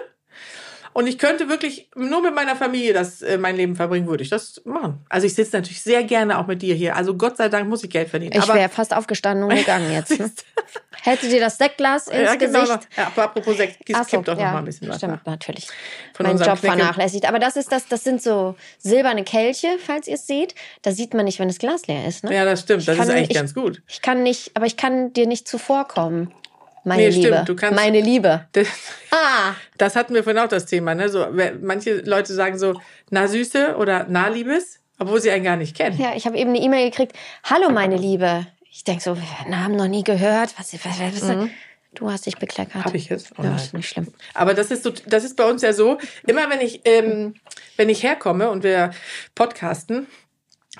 [0.93, 4.29] und ich könnte wirklich nur mit meiner Familie das äh, mein Leben verbringen, würde ich
[4.29, 5.05] das machen.
[5.10, 6.95] Also ich sitze natürlich sehr gerne auch mit dir hier.
[6.95, 8.33] Also Gott sei Dank muss ich Geld verdienen.
[8.36, 10.19] Ich wäre fast aufgestanden und gegangen jetzt.
[10.19, 10.31] Ne?
[11.03, 12.79] Hätte dir das Sektglas ins ja, genau, Gesicht.
[12.91, 12.98] noch.
[12.98, 14.98] ja, aber apropos Sekt, Ach so, kipp doch noch ja, mal ein bisschen was.
[14.98, 15.25] Stimmt, nach.
[15.25, 15.67] natürlich.
[16.13, 16.77] Von mein Job Knecke.
[16.77, 17.27] vernachlässigt.
[17.27, 20.53] Aber das ist das, das sind so silberne Kelche, falls ihr es seht.
[20.83, 22.24] Da sieht man nicht, wenn das Glas leer ist.
[22.24, 22.36] Ne?
[22.36, 22.88] Ja, das stimmt.
[22.88, 23.81] Das kann ist eigentlich nicht- ganz gut.
[23.88, 26.31] Ich kann nicht, aber ich kann dir nicht zuvorkommen.
[26.83, 27.27] Meine Nee, Liebe.
[27.27, 28.47] stimmt, du kannst- Meine Liebe.
[28.53, 28.67] Das,
[29.11, 31.09] Ah, Das hatten wir vorhin auch das Thema, ne?
[31.09, 31.27] So,
[31.61, 36.00] manche Leute sagen so, na Süße oder na Liebes, obwohl sie einen gar nicht kennen.
[36.00, 37.13] ja, ich habe eben eine E-Mail gekriegt.
[37.43, 38.45] Hallo, meine Liebe.
[38.71, 40.53] Ich denk so, Namen noch nie gehört.
[40.57, 41.50] Was, was, was, was Mhm.
[41.93, 42.85] Du hast dich bekleckert.
[42.85, 43.33] Habe ich jetzt?
[43.38, 44.07] Oh ja, ist nicht schlimm.
[44.33, 47.33] Aber das ist so, das ist bei uns ja so, immer wenn ich, ähm,
[47.75, 48.91] wenn ich herkomme und wir
[49.35, 50.07] podcasten,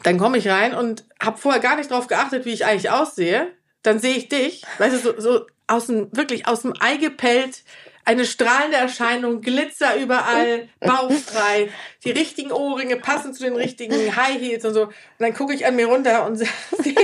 [0.04, 3.48] dann komme ich rein und habe vorher gar nicht drauf geachtet, wie ich eigentlich aussehe.
[3.84, 7.64] Dann sehe ich dich, weißt du, so, so aus dem, wirklich aus dem Ei gepellt,
[8.04, 11.70] eine strahlende Erscheinung, Glitzer überall, bauchfrei,
[12.04, 14.84] die richtigen Ohrringe passen zu den richtigen High Heels und so.
[14.84, 16.96] Und dann gucke ich an mir runter und sehe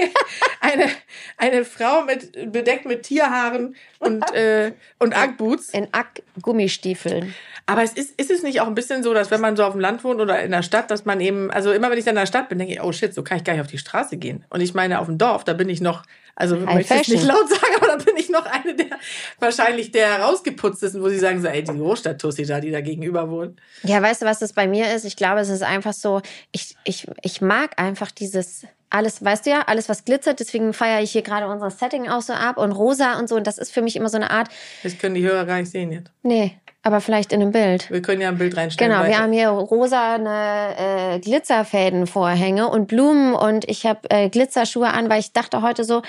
[0.59, 0.89] eine,
[1.37, 5.69] eine Frau mit, bedeckt mit Tierhaaren und, äh, und Uggboots.
[5.69, 7.33] In Ack-Gummistiefeln.
[7.67, 9.73] Aber es ist, ist es nicht auch ein bisschen so, dass wenn man so auf
[9.73, 12.15] dem Land wohnt oder in der Stadt, dass man eben, also immer wenn ich dann
[12.15, 13.77] in der Stadt bin, denke ich, oh shit, so kann ich gar nicht auf die
[13.77, 14.45] Straße gehen.
[14.49, 16.03] Und ich meine, auf dem Dorf, da bin ich noch,
[16.39, 18.99] also ich möchte es nicht laut sagen, aber da bin ich noch eine der,
[19.39, 23.59] wahrscheinlich der rausgeputztesten, wo sie sagen so, ey, die Großstadt-Tussi da, die da gegenüber wohnt.
[23.81, 25.03] Ja, weißt du, was das bei mir ist?
[25.03, 29.49] Ich glaube, es ist einfach so, ich, ich, ich mag einfach dieses alles, weißt du
[29.49, 30.39] ja, alles, was glitzert.
[30.39, 33.35] Deswegen feiere ich hier gerade unser Setting auch so ab und rosa und so.
[33.35, 34.49] Und das ist für mich immer so eine Art,
[34.83, 36.11] Das können die Hörer gar nicht sehen jetzt.
[36.21, 36.55] nee,
[36.87, 37.91] aber vielleicht in einem Bild.
[37.91, 38.91] Wir können ja ein Bild reinstellen.
[38.91, 40.75] Genau, weil- wir haben hier rosane
[41.15, 46.01] äh, Glitzerfädenvorhänge und Blumen und ich habe äh, Glitzerschuhe an, weil ich dachte heute so,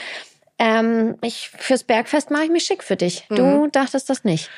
[0.59, 3.27] ähm, ich fürs Bergfest mache ich mich schick für dich.
[3.29, 3.73] Du Mhm.
[3.73, 4.51] dachtest das nicht.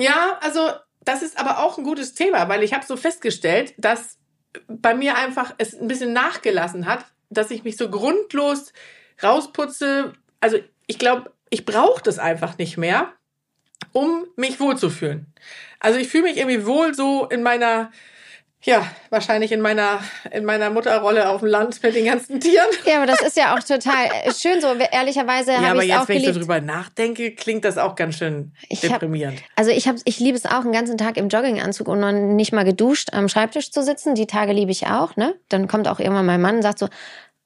[0.00, 0.60] Ja, also
[1.04, 4.18] das ist aber auch ein gutes Thema, weil ich habe so festgestellt, dass
[4.68, 8.72] bei mir einfach es ein bisschen nachgelassen hat, dass ich mich so grundlos
[9.22, 10.12] rausputze.
[10.40, 13.12] Also ich glaube, ich brauche das einfach nicht mehr,
[13.96, 15.26] um mich wohlzufühlen.
[15.80, 17.90] Also ich fühle mich irgendwie wohl so in meiner,
[18.62, 20.00] ja, wahrscheinlich in meiner,
[20.32, 22.66] in meiner Mutterrolle auf dem Land mit den ganzen Tieren.
[22.84, 24.74] Ja, aber das ist ja auch total äh, schön so.
[24.74, 26.42] Ehrlicherweise Ja, habe aber ich es auch jetzt, wenn ich so geliebt.
[26.44, 29.40] drüber nachdenke, klingt das auch ganz schön Ich hab- deprimierend.
[29.54, 32.52] Also ich habe, ich liebe es auch, einen ganzen Tag im Jogginganzug und noch nicht
[32.52, 34.14] mal geduscht am Schreibtisch zu sitzen.
[34.14, 35.16] Die Tage liebe ich auch.
[35.16, 35.34] Ne?
[35.48, 36.88] Dann kommt auch irgendwann mein Mann und sagt so,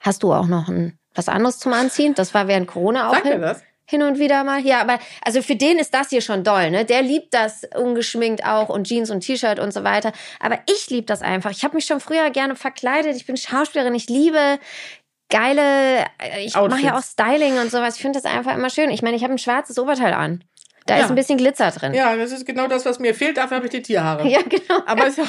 [0.01, 2.15] hast du auch noch ein, was anderes zum Anziehen?
[2.15, 3.63] Das war während Corona auch Sagt er das?
[3.91, 4.61] Hin und wieder mal.
[4.61, 6.71] Ja, aber also für den ist das hier schon doll.
[6.71, 6.85] Ne?
[6.85, 10.13] Der liebt das ungeschminkt auch und Jeans und T-Shirt und so weiter.
[10.39, 11.51] Aber ich liebe das einfach.
[11.51, 13.17] Ich habe mich schon früher gerne verkleidet.
[13.17, 13.95] Ich bin Schauspielerin.
[13.95, 14.59] Ich liebe
[15.29, 17.03] geile, äh, ich mache ja auch.
[17.03, 17.97] Styling und sowas.
[17.97, 18.91] Ich finde das einfach immer schön.
[18.91, 20.45] Ich meine, ich habe ein schwarzes Oberteil an.
[20.87, 21.05] Da Ja.
[21.05, 21.95] ist ein bisschen Glitzer drin.
[21.95, 23.37] Ja, das ist genau das, was mir fehlt.
[23.37, 24.27] Dafür habe ich die Tierhaare.
[24.29, 24.83] Ja, genau.
[24.87, 25.29] Aber ist ja auch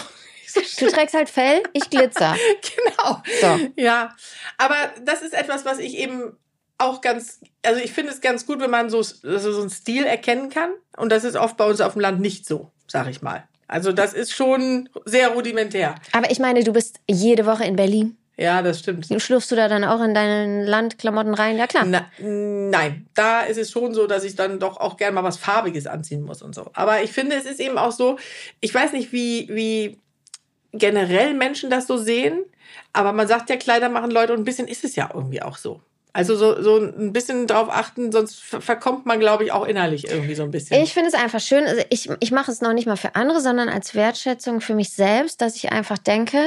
[0.80, 2.36] Du trägst halt Fell, ich Glitzer.
[2.76, 3.22] Genau.
[3.40, 3.68] So.
[3.78, 4.14] Ja,
[4.58, 6.38] aber das ist etwas, was ich eben
[6.82, 10.06] auch ganz, also ich finde es ganz gut, wenn man so, also so einen Stil
[10.06, 10.72] erkennen kann.
[10.98, 13.48] Und das ist oft bei uns auf dem Land nicht so, sag ich mal.
[13.68, 15.96] Also das ist schon sehr rudimentär.
[16.12, 18.18] Aber ich meine, du bist jede Woche in Berlin.
[18.38, 19.08] Ja, das stimmt.
[19.18, 21.58] Schlürfst du da dann auch in deinen Landklamotten rein?
[21.58, 21.86] Ja, klar.
[21.86, 25.38] Na, nein, da ist es schon so, dass ich dann doch auch gerne mal was
[25.38, 26.72] Farbiges anziehen muss und so.
[26.74, 28.18] Aber ich finde, es ist eben auch so,
[28.60, 30.00] ich weiß nicht, wie, wie
[30.74, 32.44] generell Menschen das so sehen,
[32.94, 35.58] aber man sagt ja, Kleider machen Leute und ein bisschen ist es ja irgendwie auch
[35.58, 35.82] so.
[36.14, 40.10] Also so, so ein bisschen drauf achten, sonst ver- verkommt man, glaube ich, auch innerlich
[40.10, 40.82] irgendwie so ein bisschen.
[40.82, 41.66] Ich finde es einfach schön.
[41.66, 44.90] Also ich, ich mache es noch nicht mal für andere, sondern als Wertschätzung für mich
[44.92, 46.38] selbst, dass ich einfach denke,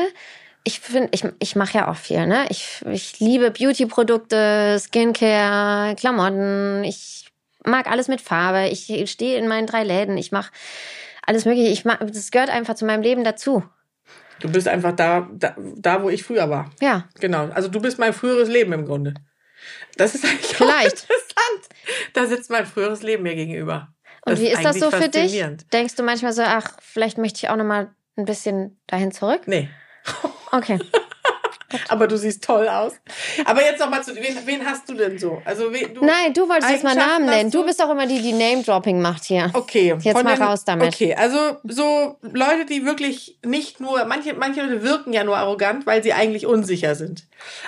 [0.64, 2.44] ich finde, ich, ich mache ja auch viel, ne?
[2.50, 6.84] Ich, ich liebe Beauty-Produkte, Skincare, Klamotten.
[6.84, 7.26] Ich
[7.64, 8.68] mag alles mit Farbe.
[8.68, 10.18] Ich stehe in meinen drei Läden.
[10.18, 10.50] Ich mache
[11.26, 11.70] alles mögliche.
[11.70, 13.62] Ich mag, das gehört einfach zu meinem Leben dazu.
[14.40, 16.70] du bist einfach da, da, da, wo ich früher war.
[16.80, 17.08] Ja.
[17.20, 17.48] Genau.
[17.54, 19.14] Also du bist mein früheres Leben im Grunde.
[19.96, 21.02] Das ist eigentlich auch Vielleicht.
[21.02, 21.68] interessant.
[22.12, 23.88] Da sitzt mein früheres Leben mir gegenüber.
[24.26, 25.44] Und wie ist das so für dich?
[25.72, 29.42] Denkst du manchmal so, ach, vielleicht möchte ich auch noch mal ein bisschen dahin zurück?
[29.46, 29.68] Nee.
[30.52, 30.78] Okay.
[31.88, 32.92] Aber du siehst toll aus.
[33.44, 35.40] Aber jetzt noch mal zu wen, wen hast du denn so?
[35.44, 37.50] Also wen, du, Nein, du wolltest jetzt mal Namen nennen.
[37.50, 37.66] Du du?
[37.66, 39.50] bist doch immer die, die Name-Dropping macht hier.
[39.52, 39.96] Okay.
[40.00, 40.94] Jetzt mal raus damit.
[40.94, 45.86] Okay, also so Leute, die wirklich nicht nur, manche, manche Leute wirken ja nur arrogant,
[45.86, 47.24] weil sie eigentlich unsicher sind.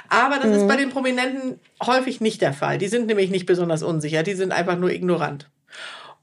[0.09, 0.53] Aber das Mhm.
[0.55, 2.79] ist bei den Prominenten häufig nicht der Fall.
[2.79, 5.49] Die sind nämlich nicht besonders unsicher, die sind einfach nur ignorant.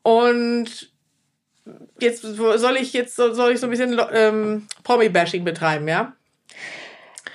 [0.02, 0.92] Und
[2.00, 6.14] jetzt soll ich jetzt soll ich so ein bisschen ähm, Promi-Bashing betreiben, ja?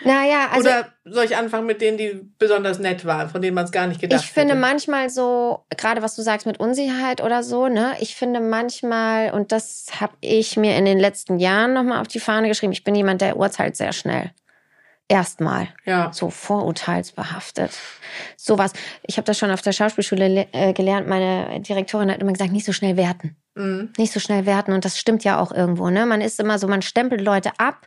[0.04, 3.64] Naja, also Oder soll ich anfangen mit denen, die besonders nett waren, von denen man
[3.64, 4.60] es gar nicht gedacht ich finde hätte?
[4.60, 7.94] manchmal so, gerade was du sagst mit Unsicherheit oder so, ne?
[8.00, 12.20] Ich finde manchmal, und das habe ich mir in den letzten Jahren nochmal auf die
[12.20, 14.30] Fahne geschrieben, ich bin jemand, der urteilt sehr schnell.
[15.10, 15.68] Erstmal.
[15.86, 16.12] Ja.
[16.12, 17.70] So vorurteilsbehaftet.
[18.36, 18.72] Sowas.
[19.02, 21.08] Ich habe das schon auf der Schauspielschule le- äh, gelernt.
[21.08, 23.34] Meine Direktorin hat immer gesagt, nicht so schnell werten.
[23.54, 23.90] Mhm.
[23.96, 24.72] Nicht so schnell werten.
[24.72, 25.88] Und das stimmt ja auch irgendwo.
[25.88, 26.04] Ne?
[26.04, 27.86] Man ist immer so, man stempelt Leute ab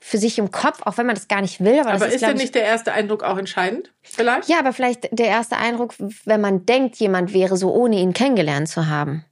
[0.00, 1.78] für sich im Kopf, auch wenn man das gar nicht will.
[1.80, 3.92] Aber, das Aber ist, ist denn ich, nicht der erste Eindruck auch entscheidend?
[4.02, 4.48] Vielleicht?
[4.48, 8.68] Ja, aber vielleicht der erste Eindruck, wenn man denkt, jemand wäre so, ohne ihn kennengelernt
[8.68, 9.24] zu haben.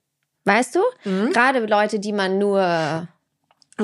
[0.44, 0.80] Weißt du?
[1.04, 1.32] Mhm.
[1.32, 3.08] Gerade Leute, die man nur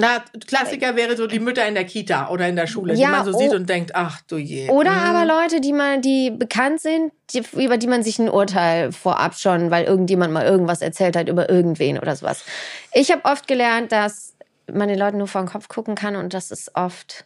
[0.00, 3.08] Na, Klassiker wäre so die Mütter in der Kita oder in der Schule, die Ja,
[3.10, 3.38] man so oh.
[3.38, 4.68] sieht und denkt, ach du je.
[4.70, 4.98] Oder Mhm.
[4.98, 9.34] aber Leute, die man, die bekannt sind, die, über die man sich ein Urteil vorab
[9.34, 12.44] schon, weil irgendjemand mal irgendwas erzählt hat über irgendwen oder sowas.
[12.92, 14.34] Ich habe oft gelernt, dass
[14.72, 17.24] man den Leuten nur vor den Kopf gucken kann und dass es oft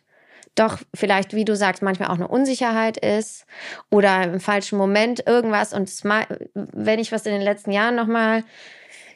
[0.55, 3.47] doch vielleicht, wie du sagst, manchmal auch eine Unsicherheit ist
[3.91, 5.73] oder im falschen Moment irgendwas.
[5.73, 8.45] Und mal, wenn ich was in den letzten Jahren nochmal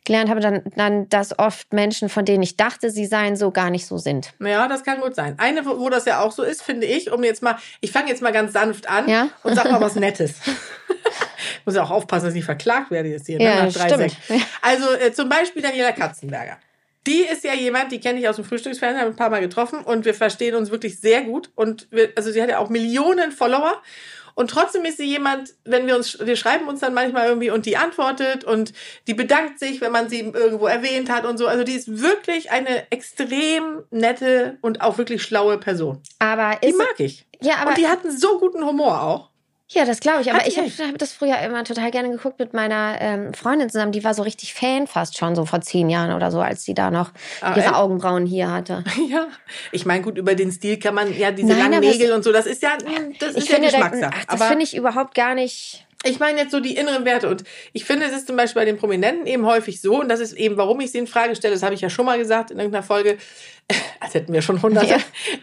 [0.07, 3.71] gelernt habe, dann, dann, dass oft Menschen, von denen ich dachte, sie seien so, gar
[3.71, 4.33] nicht so sind.
[4.41, 5.35] Ja, das kann gut sein.
[5.39, 8.23] Eine, wo das ja auch so ist, finde ich, um jetzt mal, ich fange jetzt
[8.23, 9.29] mal ganz sanft an Ja.
[9.43, 10.37] und sag mal was Nettes.
[11.65, 13.41] Muss ja auch aufpassen, dass ich verklagt werde jetzt hier.
[13.41, 14.17] Ja, ne, nach drei stimmt.
[14.63, 16.59] Also äh, zum Beispiel Daniela Katzenberger.
[17.07, 19.81] Die ist ja jemand, die kenne ich aus dem Frühstücksfernsehen, habe ein paar Mal getroffen
[19.81, 21.51] und wir verstehen uns wirklich sehr gut.
[21.55, 23.81] Und wir, also sie hat ja auch Millionen Follower.
[24.37, 27.65] Und trotzdem ist sie jemand, wenn wir uns, wir schreiben uns dann manchmal irgendwie und
[27.65, 28.75] die antwortet und
[29.07, 31.47] die bedankt sich, wenn man sie irgendwo erwähnt hat und so.
[31.47, 36.03] Also die ist wirklich eine extrem nette und auch wirklich schlaue Person.
[36.19, 37.27] Aber Die ist, mag ich.
[37.41, 39.31] ja, aber und die hat einen so guten Humor auch.
[39.71, 40.31] Ja, das glaube ich.
[40.31, 43.69] Aber Hat ich habe hab das früher immer total gerne geguckt mit meiner ähm, Freundin
[43.69, 43.91] zusammen.
[43.91, 46.73] Die war so richtig Fan fast schon so vor zehn Jahren oder so, als sie
[46.75, 47.75] da noch Ah, ihre echt?
[47.75, 48.85] Augenbrauen hier hatte.
[49.09, 49.27] Ja.
[49.73, 52.33] Ich meine, gut, über den Stil kann man ja diese Nein, langen Nägel und so,
[52.33, 54.13] das ist ja, mm, das ist Ich ja finde, da, Geschmackssache.
[54.27, 55.86] ach, das finde ich überhaupt gar nicht.
[56.07, 58.65] Ich meine jetzt so die inneren Werte und ich finde, es ist zum Beispiel bei
[58.67, 61.55] den Prominenten eben häufig so und das ist eben, warum ich sie in Frage stelle,
[61.55, 63.19] das habe ich ja schon mal gesagt in irgendeiner Folge,
[64.01, 64.99] als hätten wir schon hunderte, Ja.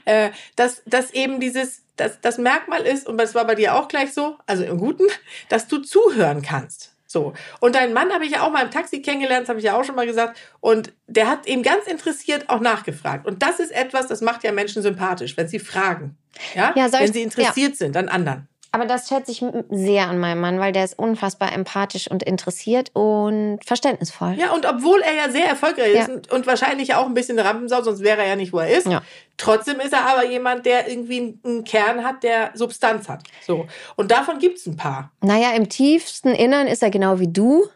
[0.06, 3.88] äh, dass, dass eben dieses, dass das Merkmal ist und das war bei dir auch
[3.88, 5.06] gleich so, also im Guten,
[5.50, 6.92] dass du zuhören kannst.
[7.06, 7.34] So.
[7.60, 9.78] Und deinen Mann habe ich ja auch mal im Taxi kennengelernt, das habe ich ja
[9.80, 10.36] auch schon mal gesagt.
[10.62, 13.28] Und der hat eben ganz interessiert auch nachgefragt.
[13.28, 16.18] Und das ist etwas, das macht ja Menschen sympathisch, wenn sie fragen.
[16.56, 18.48] Ja, Ja, wenn sie interessiert sind an anderen.
[18.76, 22.90] Aber das schätze ich sehr an meinem Mann, weil der ist unfassbar empathisch und interessiert
[22.94, 24.34] und verständnisvoll.
[24.34, 26.14] Ja, und obwohl er ja sehr erfolgreich ist Ja.
[26.16, 28.76] und, und wahrscheinlich auch ein bisschen eine Rampensau, sonst wäre er ja nicht, wo er
[28.76, 28.88] ist.
[28.88, 29.04] Ja.
[29.38, 33.22] Trotzdem ist er aber jemand, der irgendwie einen- Kern hat, der Substanz hat.
[33.46, 33.68] So.
[33.96, 35.12] Und davon gibt's ein paar.
[35.22, 37.68] Naja, im tiefsten Innern ist er genau wie du,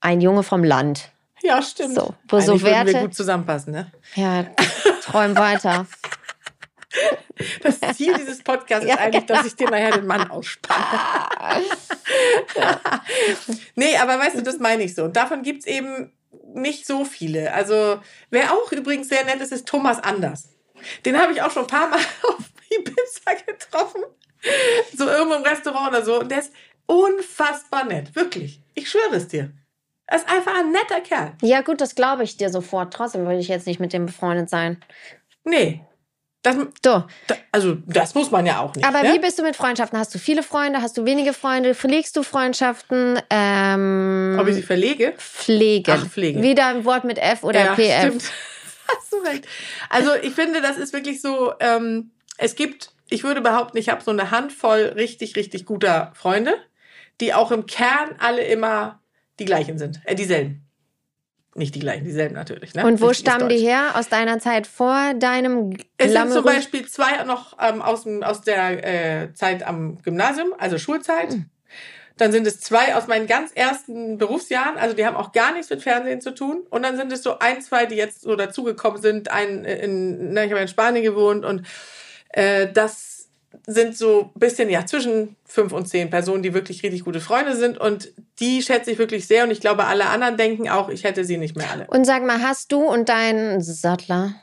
[0.00, 1.10] ein Junge vom Land.
[1.42, 1.94] Ja, stimmt.
[1.96, 3.90] So, wo so würden wir Werte- gut zusammenpassen, ne?
[4.14, 4.44] Ja,
[5.02, 5.86] träum weiter.
[7.62, 10.84] Das Ziel dieses Podcasts Ja, ist eigentlich, dass ich dir nachher den Mann ausspanne.
[13.76, 15.04] nee, aber weißt du, das meine ich so.
[15.04, 16.12] Und davon gibt's eben
[16.54, 17.52] nicht so viele.
[17.52, 18.00] Also,
[18.30, 20.50] wer auch übrigens sehr nett ist, ist Thomas Anders.
[21.04, 21.98] Den habe ich auch schon ein paar Mal
[22.28, 22.38] auf
[22.70, 24.02] Ibiza getroffen.
[24.96, 26.20] So irgendwo im Restaurant oder so.
[26.20, 26.52] Und der ist
[26.86, 28.14] unfassbar nett.
[28.14, 28.60] Wirklich.
[28.74, 29.52] Ich schwöre es dir.
[30.06, 31.34] Er ist einfach ein netter Kerl.
[31.42, 32.92] Ja, gut, das glaube ich dir sofort.
[32.92, 34.82] Trotzdem würde ich jetzt nicht mit dem befreundet sein.
[35.44, 35.84] Nee.
[36.42, 38.86] Das, So, da- also, das muss man ja auch nicht.
[38.86, 39.12] aber ne?
[39.14, 39.98] wie bist du mit Freundschaften?
[39.98, 40.80] Hast du viele Freunde?
[40.80, 41.74] Hast du wenige Freunde?
[41.74, 43.20] Pflegst du Freundschaften?
[43.28, 45.12] Ähm, Ob ich sie verlege?
[45.18, 45.92] pflegen.
[45.94, 46.42] Ach, pflegen.
[46.42, 47.98] Wieder ein Wort mit F oder PF.
[48.06, 48.22] Stimmt.
[48.88, 49.46] Hast du recht.
[49.90, 54.02] Also ich finde, das ist wirklich so, ähm, es gibt, ich würde behaupten, ich habe
[54.02, 56.54] so eine Handvoll richtig, richtig guter Freunde,
[57.20, 59.00] die auch im Kern alle immer
[59.38, 60.00] die gleichen sind.
[60.06, 60.66] Äh, dieselben.
[61.54, 62.74] Nicht die gleichen, dieselben natürlich.
[62.74, 62.86] Ne?
[62.86, 63.92] Und wo ist stammen die her?
[63.96, 69.22] Aus deiner Zeit vor deinem Es sind zum Beispiel zwei noch ähm, aus, aus der
[69.24, 71.32] äh, Zeit am Gymnasium, also Schulzeit.
[71.32, 71.46] Hm.
[72.16, 75.70] Dann sind es zwei aus meinen ganz ersten Berufsjahren, also die haben auch gar nichts
[75.70, 76.66] mit Fernsehen zu tun.
[76.68, 79.30] Und dann sind es so ein, zwei, die jetzt so dazugekommen sind.
[79.30, 81.66] Ein, in, ne, ich habe in Spanien gewohnt und
[82.28, 83.09] äh, das
[83.66, 87.56] sind so ein bisschen, ja, zwischen fünf und zehn Personen, die wirklich richtig gute Freunde
[87.56, 87.78] sind.
[87.78, 89.44] Und die schätze ich wirklich sehr.
[89.44, 91.86] Und ich glaube, alle anderen denken auch, ich hätte sie nicht mehr alle.
[91.88, 94.34] Und sag mal, hast du und dein Sattler,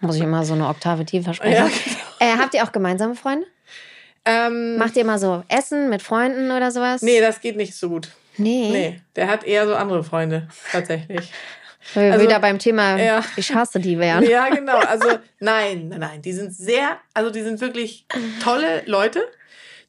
[0.00, 1.70] muss ich immer so eine Oktave tiefer sprechen,
[2.20, 3.46] Ja, äh, habt ihr auch gemeinsame Freunde?
[4.24, 7.02] Ähm, Macht ihr mal so Essen mit Freunden oder sowas?
[7.02, 8.08] nee, das geht nicht so gut.
[8.38, 8.70] Nee.
[8.70, 11.30] Nee, der hat eher so andere Freunde, tatsächlich.
[11.92, 13.22] Weil wir Also, wieder beim Thema, ja.
[13.36, 14.24] ich hasse die wären.
[14.24, 14.78] Ja, genau.
[14.78, 15.08] Also
[15.40, 16.22] nein, nein, nein.
[16.22, 18.06] Die sind sehr, also die sind wirklich
[18.42, 19.26] tolle Leute.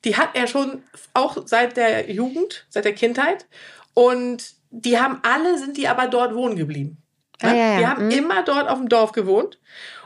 [0.03, 3.45] Die hat er schon auch seit der Jugend, seit der Kindheit.
[3.93, 6.97] Und die haben alle, sind die aber dort wohnen geblieben.
[7.41, 7.77] Ah, ja, ja.
[7.79, 8.12] Die haben Mhm.
[8.12, 9.58] immer dort auf dem Dorf gewohnt.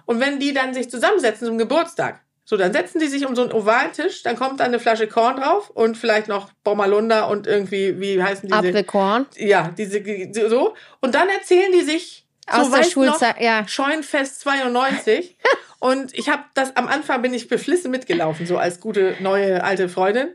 [0.06, 3.44] Und wenn die dann sich zusammensetzen zum Geburtstag, so, dann setzen die sich um so
[3.44, 7.46] einen ovalen Tisch, dann kommt da eine Flasche Korn drauf und vielleicht noch Bommalunda und
[7.46, 8.58] irgendwie, wie heißen diese?
[8.58, 9.28] Apfelkorn.
[9.38, 10.02] ja, diese
[10.50, 13.68] so und dann erzählen die sich Aus so, der noch, Schulzeit, ja.
[13.68, 15.38] Scheunenfest 92
[15.80, 19.88] und ich habe das am Anfang bin ich beflissen mitgelaufen so als gute neue alte
[19.88, 20.30] Freundin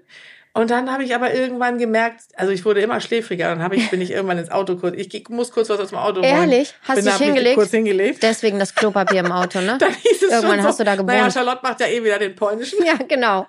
[0.54, 3.90] und dann habe ich aber irgendwann gemerkt, also ich wurde immer schläfriger, dann habe ich
[3.90, 6.24] bin ich irgendwann ins Auto kurz, ich muss kurz was aus dem Auto holen.
[6.24, 6.74] Ehrlich?
[6.82, 7.54] Hast bin, du dich hingelegt?
[7.56, 8.22] kurz hingelegt.
[8.22, 9.76] Deswegen das Klopapier im Auto, ne?
[9.80, 11.32] Dann hieß es Irgendwann schon so, hast du da Naja, gewohnt.
[11.34, 12.84] Charlotte macht ja eh wieder den polnischen.
[12.84, 13.48] Ja, genau.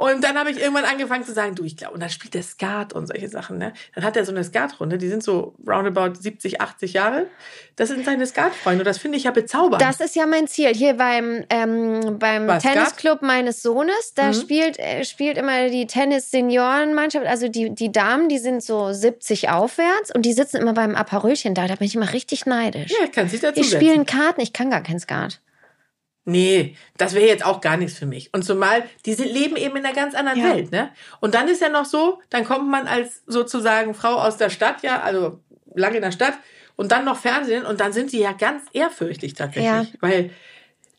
[0.00, 2.42] Und dann habe ich irgendwann angefangen zu sagen, du, ich glaube, und dann spielt der
[2.42, 3.74] Skat und solche Sachen, ne?
[3.94, 7.26] Dann hat er so eine Skatrunde, die sind so roundabout 70, 80 Jahre.
[7.76, 9.82] Das sind seine Skatfreunde und das finde ich ja bezaubernd.
[9.82, 10.72] Das ist ja mein Ziel.
[10.74, 14.34] Hier beim, ähm, beim Was, Tennisclub meines Sohnes, da Mhm.
[14.34, 20.14] spielt, äh, spielt immer die Tennis-Seniorenmannschaft, also die, die Damen, die sind so 70 aufwärts
[20.14, 21.66] und die sitzen immer beim Aperölchen da.
[21.66, 22.90] Da bin ich immer richtig neidisch.
[22.98, 23.84] ja, kann sich dazu die setzen.
[23.84, 25.40] spielen Karten, ich kann gar kein Skat.
[26.30, 28.32] Nee, das wäre jetzt auch gar nichts für mich.
[28.32, 30.54] Und zumal, die sind, leben eben in einer ganz anderen Ja.
[30.54, 30.90] Welt, ne?
[31.20, 34.82] Und dann ist ja noch so, dann kommt man als sozusagen Frau aus der Stadt,
[34.82, 35.40] ja, also
[35.74, 36.34] lange in der Stadt,
[36.76, 39.92] und dann noch Fernsehen, und dann sind sie ja ganz ehrfürchtig tatsächlich.
[39.92, 39.98] Ja.
[40.00, 40.30] Weil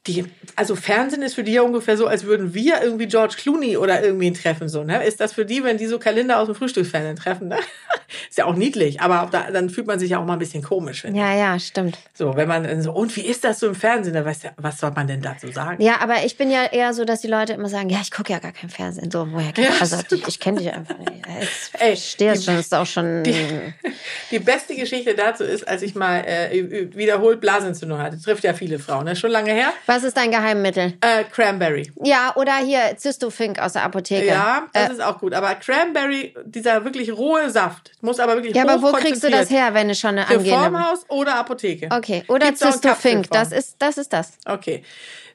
[0.08, 3.78] die, also Fernsehen ist für die ja ungefähr so, als würden wir irgendwie George Clooney
[3.78, 5.06] oder irgendwen treffen, so, ne?
[5.06, 7.58] Ist das für die, wenn die so Kalender aus dem Frühstücksfernsehen treffen, ne?
[8.30, 10.64] Ist ja auch niedlich, aber da, dann fühlt man sich ja auch mal ein bisschen
[10.64, 11.06] komisch.
[11.06, 11.98] Ja, ja, stimmt.
[12.14, 14.14] So, wenn man dann so, und wie ist das so im Fernsehen?
[14.14, 15.82] Da weißt du, was soll man denn dazu sagen?
[15.82, 18.34] Ja, aber ich bin ja eher so, dass die Leute immer sagen, ja, ich gucke
[18.34, 19.12] ja gar kein Fernsehen.
[19.12, 21.12] So, woher kenn Ja, Also, ich, ich kenne dich einfach nicht.
[21.26, 21.26] Ich
[21.80, 23.24] Ey, verstehe die- es schon, ist auch schon.
[24.32, 28.20] Die beste Geschichte dazu ist, als ich mal äh, wiederholt Blasenentzündung hatte.
[28.20, 29.16] Trifft ja viele Frauen, ne?
[29.16, 29.72] schon lange her.
[29.92, 30.94] Was ist dein Geheimmittel?
[31.02, 31.92] Äh, Cranberry.
[32.02, 34.26] Ja, oder hier Zystofink aus der Apotheke.
[34.26, 35.34] Ja, das Äh, ist auch gut.
[35.34, 39.50] Aber Cranberry, dieser wirklich rohe Saft, muss aber wirklich ja, aber wo kriegst du das
[39.50, 40.50] her, wenn du schon eine angehende...
[40.50, 41.90] Reformhaus oder Apotheke.
[41.92, 44.38] Okay, oder Zystofink, das ist, das ist das.
[44.46, 44.82] Okay.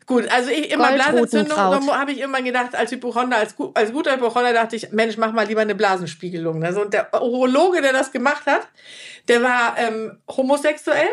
[0.07, 4.55] Gut, also ich immer Blasenentzündung, habe ich immer gedacht, als Hypochonder, als, als guter Hypochonder
[4.55, 6.64] dachte ich, Mensch, mach mal lieber eine Blasenspiegelung.
[6.64, 8.69] Also, und der Urologe, der das gemacht hat,
[9.29, 11.09] der war ähm, homosexuell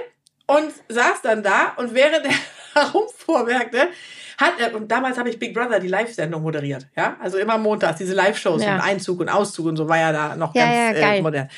[0.47, 2.33] und saß dann da und während er
[2.83, 3.87] herumvorwerkte,
[4.37, 7.97] hat er, und damals habe ich Big Brother, die Live-Sendung moderiert, ja, also immer montags,
[7.99, 8.73] diese Live-Shows Ja.
[8.73, 11.13] mit Einzug und Auszug und so war ja da noch Ja, ganz ja.
[11.13, 11.49] Äh, modern.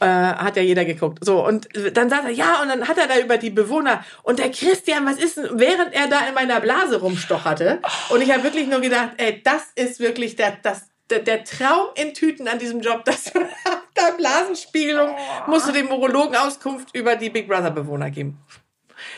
[0.00, 1.24] Äh, hat ja jeder geguckt.
[1.24, 4.38] So, und dann sagt er, ja, und dann hat er da über die Bewohner, und
[4.38, 8.44] der Christian, was ist denn, während er da in meiner Blase rumstocherte, und ich habe
[8.44, 12.58] wirklich nur gedacht, ey, das ist wirklich der, das, der, der Traum in Tüten an
[12.58, 15.10] diesem Job, dass du nach der Blasenspiegelung
[15.46, 18.38] musst du dem Urologen Auskunft über die Big Brother Bewohner geben.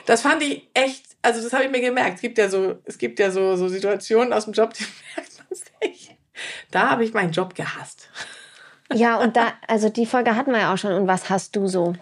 [0.06, 2.16] Das fand ich echt, also das habe ich mir gemerkt.
[2.16, 4.84] Es gibt ja so, es gibt ja so, so Situationen aus dem Job, die
[5.16, 6.16] merkt man sich.
[6.70, 8.08] Da habe ich meinen Job gehasst.
[8.92, 10.92] Ja, und da, also die Folge hatten wir ja auch schon.
[10.92, 11.94] Und was hast du so?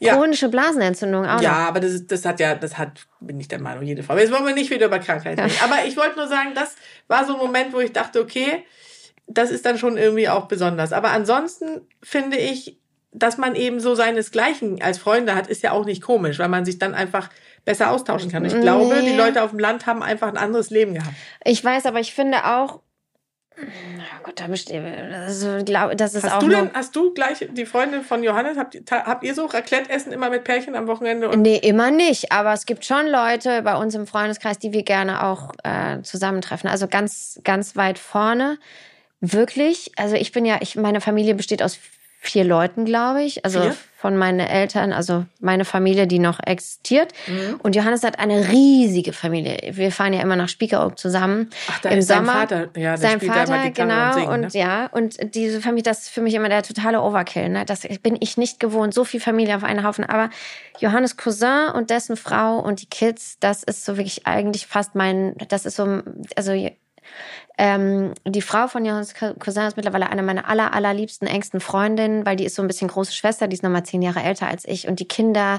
[0.00, 0.14] Ja.
[0.14, 1.68] Chronische Blasenentzündung auch Ja, noch.
[1.68, 4.16] aber das, das hat ja, das hat, bin ich der Meinung, jede Frau.
[4.16, 5.56] Jetzt wollen wir nicht wieder über Krankheiten reden.
[5.62, 6.76] Aber ich wollte nur sagen, das
[7.08, 8.64] war so ein Moment, wo ich dachte, okay,
[9.28, 10.92] das ist dann schon irgendwie auch besonders.
[10.92, 12.78] Aber ansonsten finde ich,
[13.12, 16.64] dass man eben so seinesgleichen als Freunde hat, ist ja auch nicht komisch, weil man
[16.64, 17.30] sich dann einfach
[17.64, 18.44] besser austauschen kann.
[18.44, 19.10] Ich glaube, Nee.
[19.10, 21.14] die Leute auf dem Land haben einfach ein anderes Leben gehabt.
[21.44, 22.80] Ich weiß, aber ich finde auch.
[23.96, 24.80] Na Gott, da besteht.
[25.12, 28.56] Also, glaub, das ist Hast auch du denn, hast du gleich die Freundin von Johannes,
[28.56, 31.28] habt, habt ihr so Raclette-Essen immer mit Pärchen am Wochenende?
[31.28, 32.30] Und Nee, immer nicht.
[32.30, 36.70] Aber es gibt schon Leute bei uns im Freundeskreis, die wir gerne auch äh, zusammentreffen.
[36.70, 38.58] Also ganz, ganz weit vorne.
[39.20, 39.92] Wirklich.
[39.96, 41.78] Also ich bin ja, ich, meine Familie besteht aus
[42.20, 43.44] vier Leuten, glaube ich.
[43.44, 43.76] Also Vier?
[43.96, 47.12] von meinen Eltern, also meine Familie, die noch existiert.
[47.26, 47.60] Mhm.
[47.62, 49.58] Und Johannes hat eine riesige Familie.
[49.72, 51.50] Wir fahren ja immer nach Spiekeroog zusammen.
[51.68, 52.32] Ach, da Im ist sein Sommer.
[52.32, 54.06] Vater, ja, sein Vater, genau.
[54.08, 54.48] und singt, und ne?
[54.52, 57.48] ja, und diese Familie, das ist für mich immer der totale Overkill.
[57.48, 57.64] Ne?
[57.64, 60.04] Das bin ich nicht gewohnt, so viel Familie auf einen Haufen.
[60.04, 60.30] Aber
[60.80, 65.34] Johannes Cousin und dessen Frau und die Kids, das ist so wirklich eigentlich fast mein,
[65.48, 66.02] das ist so,
[66.36, 66.52] also
[67.60, 72.36] ähm, die Frau von Johannes Cousin ist mittlerweile eine meiner aller, allerliebsten, engsten Freundinnen, weil
[72.36, 74.86] die ist so ein bisschen große Schwester, die ist nochmal zehn Jahre älter als ich.
[74.86, 75.58] Und die Kinder,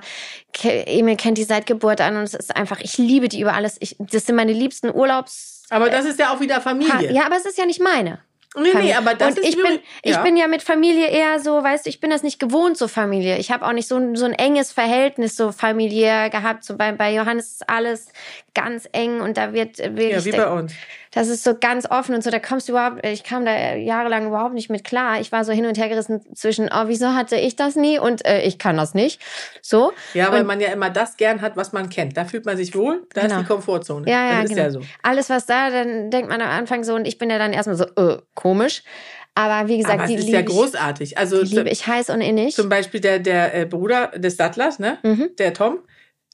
[0.63, 3.75] Emil kennt die seit Geburt an und es ist einfach, ich liebe die über alles.
[3.81, 5.63] Ich, das sind meine liebsten Urlaubs...
[5.69, 7.11] Aber das ist ja auch wieder Familie.
[7.11, 8.19] Ja, aber es ist ja nicht meine.
[8.57, 10.23] Nee, nee, aber das und ist ich bin, übrig- ich ja.
[10.23, 13.37] bin ja mit Familie eher so, weißt du, ich bin das nicht gewohnt, so Familie.
[13.37, 16.63] Ich habe auch nicht so ein, so ein enges Verhältnis so familiär gehabt.
[16.63, 18.07] So bei, bei Johannes ist alles
[18.55, 20.73] ganz eng und da wird wirklich, Ja, wie bei uns.
[21.11, 22.29] das ist so ganz offen und so.
[22.31, 25.21] Da kommst du überhaupt, ich kam da jahrelang überhaupt nicht mit klar.
[25.21, 28.25] Ich war so hin und her gerissen zwischen, oh, wieso hatte ich das nie und
[28.25, 29.21] äh, ich kann das nicht.
[29.61, 29.93] So.
[30.13, 32.17] Ja, weil und, man ja immer das gern hat, was man kennt.
[32.17, 33.35] Da fühlt man sich wohl, da Genau.
[33.35, 34.09] ist die Komfortzone.
[34.09, 34.61] Ja, ja, das ist genau.
[34.63, 34.81] ja so.
[35.03, 37.77] Alles, was da, dann denkt man am Anfang so und ich bin ja dann erstmal
[37.77, 38.83] so, äh, komisch.
[39.35, 41.17] Aber wie gesagt, Aber die ist liebe ja großartig.
[41.17, 42.55] Also die liebe ich heiß und innig.
[42.55, 44.97] zum Beispiel der, der äh, Bruder des Sattlers, ne?
[45.03, 45.29] Mhm.
[45.37, 45.79] der Tom,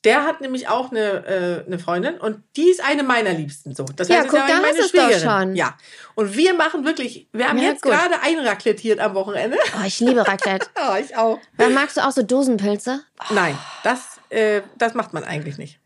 [0.06, 3.74] der hat nämlich auch eine, äh, eine Freundin und die ist eine meiner Liebsten.
[3.76, 3.86] So.
[3.96, 5.20] Das Ja, heißt, guck, ist da meine hast doch Schwägerin.
[5.30, 5.56] schon.
[5.56, 5.76] Ja.
[6.16, 7.92] Und wir machen wirklich, wir haben Ja, jetzt gut.
[7.92, 9.58] gerade einraklettiert am Wochenende.
[9.76, 10.68] Oh, ich liebe Raclette.
[10.78, 11.40] Ja, ich auch.
[11.58, 13.02] Dann magst du auch so Dosenpilze?
[13.32, 15.80] Nein, das, äh, das macht man eigentlich nicht.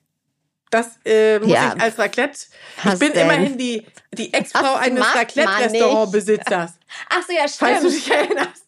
[0.69, 1.73] Das äh, muss Ja.
[1.75, 2.37] ich als Raclette.
[2.77, 3.23] Ich Was bin denn?
[3.25, 6.71] immerhin die, die Ex-Frau eines Raclette-Restaurant-Besitzers.
[7.09, 8.05] Ach so, ja, Falls du stimmt.
[8.07, 8.65] dich erinnerst.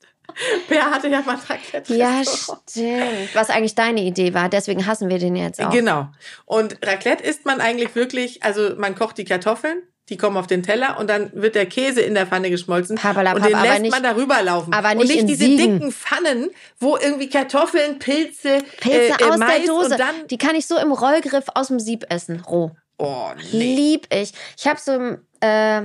[0.70, 3.36] Per hatte ja mal ein Ja, stimmt.
[3.36, 5.70] Was eigentlich deine Idee war, deswegen hassen wir den jetzt auch.
[5.72, 6.08] Genau.
[6.46, 10.62] Und Raclette isst man eigentlich wirklich, also man kocht die Kartoffeln, die kommen auf den
[10.62, 13.82] Teller und dann wird der Käse in der Pfanne geschmolzen Papalapap, und den aber lässt
[13.82, 14.74] nicht- man darüber laufen.
[14.74, 15.80] aber und nicht nicht in diese Siegen.
[15.80, 19.92] dicken Pfannen, wo irgendwie Kartoffeln, Pilze, Pilze äh, äh, aus Mais der Dose.
[19.92, 22.72] und dann Die kann ich so im Rollgriff aus dem Sieb essen, roh.
[22.98, 23.74] oh nee.
[23.76, 24.34] Lieb ich.
[24.58, 25.82] Ich habe so äh,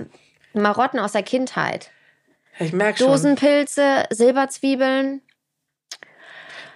[0.53, 1.91] Marotten aus der Kindheit.
[2.59, 3.09] Ich merke schon.
[3.09, 5.23] Dosenpilze, Silberzwiebeln.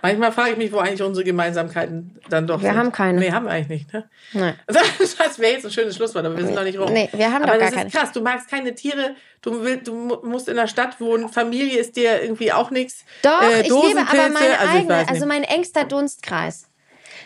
[0.03, 2.79] Manchmal frage ich mich, wo eigentlich unsere Gemeinsamkeiten dann doch Wir sind.
[2.79, 3.21] haben keine.
[3.21, 4.09] Nee, haben wir eigentlich nicht, ne?
[4.33, 4.55] Nein.
[4.67, 6.93] Das wäre jetzt ein schönes Schlusswort, aber wir sind noch nicht rum.
[6.93, 7.89] Nee, wir haben aber doch gar das keine.
[7.89, 11.29] ist krass, du magst keine Tiere, du, will, du mu- musst in der Stadt wohnen,
[11.29, 13.05] Familie ist dir irgendwie auch nichts.
[13.23, 16.67] Doch, Äh, ich liebe aber meine also eigene, also mein engster Dunstkreis.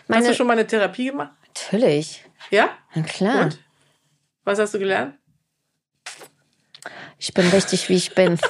[0.01, 1.31] Hast Meine, du schon mal eine Therapie gemacht?
[1.47, 2.25] natürlich.
[2.51, 2.69] Ja?
[2.93, 3.41] Na klar.
[3.45, 3.59] Und?
[4.43, 5.15] Was hast du gelernt?
[7.17, 8.37] Ich bin richtig, wie ich bin.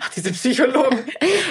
[0.00, 1.04] Ach, diese Psychologen.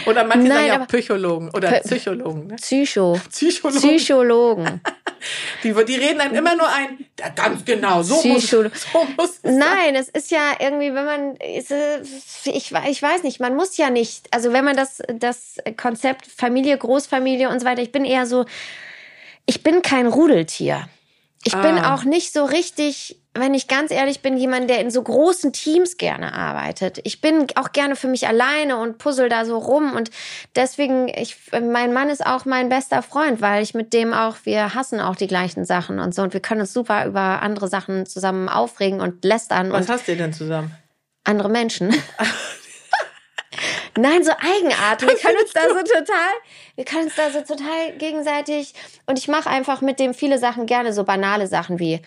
[0.05, 2.47] Oder manche Nein, sagen ja Psychologen oder Psychologen.
[2.47, 2.55] Ne?
[2.57, 3.19] Psycho.
[3.29, 3.79] Psychologen.
[3.81, 4.81] Psychologen.
[5.63, 9.31] Die, die reden einem immer nur ein, ja, ganz genau, so muss, Psycholo- so muss
[9.31, 9.57] es sein.
[9.59, 14.27] Nein, es ist ja irgendwie, wenn man, ich, ich weiß nicht, man muss ja nicht,
[14.31, 18.45] also wenn man das, das Konzept Familie, Großfamilie und so weiter, ich bin eher so,
[19.45, 20.87] ich bin kein Rudeltier.
[21.43, 21.95] Ich bin Ah.
[21.95, 25.97] auch nicht so richtig, wenn ich ganz ehrlich bin, jemand, der in so großen Teams
[25.97, 26.99] gerne arbeitet.
[27.03, 30.09] Ich bin auch gerne für mich alleine und puzzle da so rum und
[30.55, 34.73] deswegen, ich, mein Mann ist auch mein bester Freund, weil ich mit dem auch, wir
[34.73, 38.05] hassen auch die gleichen Sachen und so und wir können uns super über andere Sachen
[38.07, 40.75] zusammen aufregen und lästern Was und hast du denn zusammen?
[41.23, 41.93] andere Menschen.
[43.97, 45.07] Nein, so Eigenarten.
[45.07, 46.31] Wir können uns da so total,
[46.75, 48.73] wir können uns da so total gegenseitig.
[49.05, 52.01] Und ich mache einfach mit dem viele Sachen gerne, so banale Sachen wie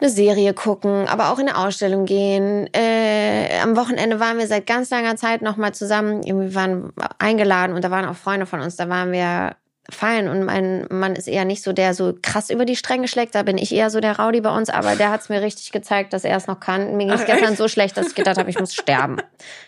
[0.00, 2.68] eine Serie gucken, aber auch in eine Ausstellung gehen.
[2.74, 6.24] Äh, am Wochenende waren wir seit ganz langer Zeit nochmal zusammen.
[6.24, 8.76] Wir waren eingeladen und da waren auch Freunde von uns.
[8.76, 9.56] Da waren wir
[9.90, 13.34] feiern und mein Mann ist eher nicht so der so krass über die Stränge schlägt.
[13.34, 15.72] Da bin ich eher so der Rowdy bei uns, aber der hat es mir richtig
[15.72, 16.96] gezeigt, dass er es noch kann.
[16.96, 19.18] Mir ging es gestern so schlecht, dass ich gedacht habe, ich muss sterben.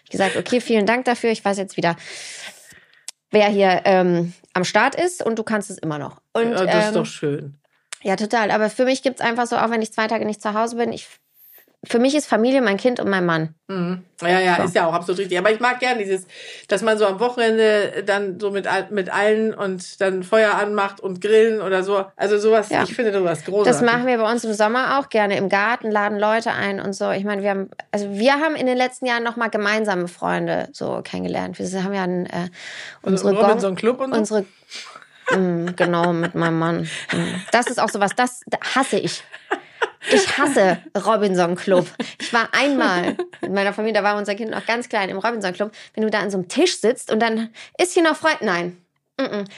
[0.04, 1.30] Ich gesagt, okay, vielen Dank dafür.
[1.30, 1.96] Ich weiß jetzt wieder,
[3.30, 6.20] wer hier ähm, am Start ist und du kannst es immer noch.
[6.32, 7.58] Und, ja, das ist ähm, doch schön.
[8.02, 8.50] Ja, total.
[8.50, 10.92] Aber für mich gibt's einfach so, auch wenn ich zwei Tage nicht zu Hause bin,
[10.92, 11.08] ich,
[11.84, 13.54] für mich ist Familie mein Kind und mein Mann.
[13.68, 14.02] Mhm.
[14.22, 14.62] Ja, ja, So.
[14.64, 15.38] ist ja auch absolut richtig.
[15.38, 16.26] Aber ich mag gern dieses,
[16.68, 21.20] dass man so am Wochenende dann so mit, mit allen und dann Feuer anmacht und
[21.20, 22.04] grillen oder so.
[22.16, 22.82] Also sowas, Ja.
[22.82, 23.72] ich finde sowas großartig.
[23.72, 26.92] Das machen wir bei uns im Sommer auch gerne im Garten, laden Leute ein und
[26.94, 27.10] so.
[27.10, 31.02] Ich meine, wir haben, also wir haben in den letzten Jahren nochmal gemeinsame Freunde so
[31.04, 31.58] kennengelernt.
[31.58, 32.48] Wir haben ja einen, äh,
[33.02, 34.18] unsere Also Robinson Club und so?
[34.18, 34.44] unsere
[35.30, 36.88] Mm, genau mit meinem Mann.
[37.12, 37.42] Mm.
[37.52, 38.42] Das ist auch sowas, das
[38.74, 39.22] hasse ich.
[40.12, 41.88] Ich hasse Robinson Club.
[42.20, 45.52] Ich war einmal mit meiner Familie, da war unser Kind noch ganz klein im Robinson
[45.52, 45.72] Club.
[45.94, 48.76] Wenn du da an so einem Tisch sitzt und dann ist hier noch Freund, nein.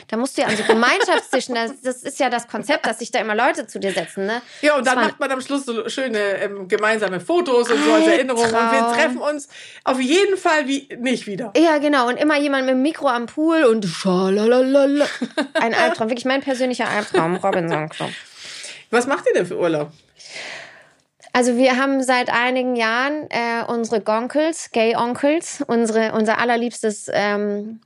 [0.07, 3.11] Da musst du ja an so Gemeinschaftstischen, das, das ist ja das Konzept, dass sich
[3.11, 4.41] da immer Leute zu dir setzen, ne?
[4.63, 7.93] Ja, und dann Das macht man am Schluss so schöne ähm, gemeinsame Fotos und so
[7.93, 8.45] als Erinnerung.
[8.45, 9.49] Und wir treffen uns
[9.83, 11.53] auf jeden Fall wie nicht wieder.
[11.57, 12.07] Ja, genau.
[12.07, 15.07] Und immer jemand mit dem Mikro am Pool und schalalalala.
[15.55, 16.09] Ein Albtraum.
[16.09, 17.37] Wirklich mein persönlicher Albtraum.
[17.37, 18.11] Robinson Club.
[18.91, 19.91] Was macht ihr denn für Urlaub?
[21.33, 27.81] Also wir haben seit einigen Jahren äh, unsere Gonkels, Gay Onkels, unsere, unser allerliebstes ähm,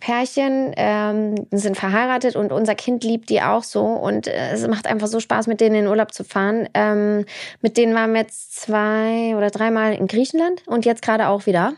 [0.00, 4.86] Pärchen ähm, sind verheiratet und unser Kind liebt die auch so und äh, es macht
[4.86, 6.68] einfach so Spaß, mit denen in den Urlaub zu fahren.
[6.74, 7.24] Ähm,
[7.60, 11.74] mit denen waren wir jetzt zwei oder dreimal in Griechenland und jetzt gerade auch wieder.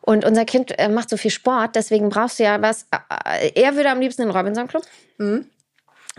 [0.00, 2.86] Und unser Kind äh, macht so viel Sport, deswegen brauchst du ja was.
[2.90, 4.82] Äh, er würde am liebsten in den Robinson Club
[5.18, 5.46] Mhm.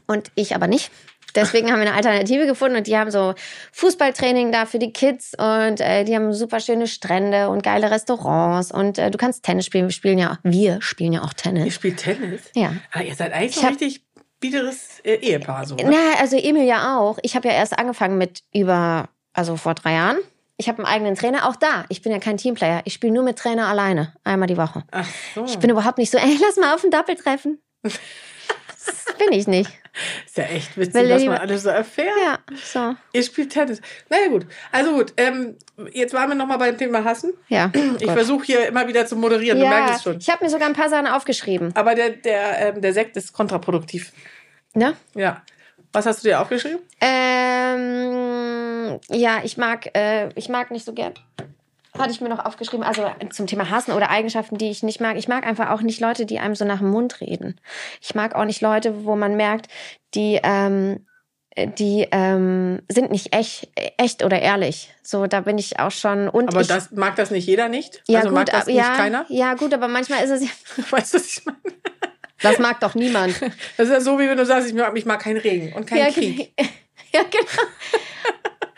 [0.08, 0.92] und ich aber nicht.
[1.36, 3.36] Deswegen haben wir eine Alternative gefunden und die haben so
[3.74, 8.72] Fußballtraining da für die Kids und äh, die haben super schöne Strände und geile Restaurants
[8.72, 9.86] und äh, du kannst Tennis spielen.
[9.86, 11.76] Wir spielen ja, wir spielen ja auch Ihr Tennis.
[11.76, 12.42] spielt Tennis?
[12.56, 12.74] Ja.
[12.92, 14.04] Ah, ihr seid eigentlich Ich so richtig
[14.40, 15.66] biederes äh, Ehepaar.
[15.66, 15.76] So?
[15.84, 17.20] Na, also Emil ja auch.
[17.22, 20.18] Ich habe ja erst angefangen mit über, also vor drei Jahren.
[20.58, 21.48] Ich habe einen eigenen Trainer.
[21.48, 22.82] Auch da, ich bin ja kein Teamplayer.
[22.86, 24.84] Ich spiele nur mit Trainer alleine, einmal die Woche.
[24.92, 25.46] Ach so.
[25.46, 27.62] Ich bin überhaupt nicht so, ey, lass mal auf ein Doppel treffen.
[28.86, 29.70] Das bin ich nicht.
[30.26, 32.14] ist ja echt witzig, Weil was man alles so erfährt.
[32.24, 32.96] Ja, so.
[33.14, 33.82] Ihr spielt Tennis.
[34.10, 34.46] Naja, gut.
[34.72, 35.58] Also gut, ähm,
[35.92, 37.34] jetzt waren wir nochmal beim Thema Hassen.
[37.48, 37.72] Ja.
[38.00, 40.18] Ich versuche hier immer wieder zu moderieren, du merkst es schon.
[40.20, 41.72] ich habe mir sogar ein paar Sachen aufgeschrieben.
[41.76, 44.12] Aber der, der, ähm, der Sekt ist kontraproduktiv.
[44.74, 44.96] Ne?
[45.16, 45.42] Ja.
[45.94, 46.80] Was hast du dir aufgeschrieben?
[47.02, 51.14] Ähm, ja, ich mag, äh, ich mag nicht so gern.
[51.98, 55.18] Hatte ich mir noch aufgeschrieben, also zum Thema Hassen oder Eigenschaften, die ich nicht mag.
[55.18, 57.60] Ich mag einfach auch nicht Leute, die einem so nach dem Mund reden.
[58.02, 59.68] Ich mag auch nicht Leute, wo man merkt,
[60.14, 61.06] die, ähm,
[61.58, 64.94] die ähm, sind nicht echt, echt oder ehrlich.
[65.02, 66.30] So, da bin ich auch schon.
[66.30, 68.04] Und Aber ich, das mag das nicht jeder nicht?
[68.08, 69.26] ja, also gut, mag das ab- nicht ja, keiner?
[69.30, 70.50] ja, gut, aber manchmal ist es ja.
[70.92, 71.58] Weißt du, was ich meine?
[72.44, 73.42] Das mag doch niemand.
[73.78, 75.88] Das ist ja so, wie wenn du sagst, ich mag, ich mag keinen Regen und
[75.88, 76.54] keinen ja, Krieg.
[77.12, 77.64] ja, genau.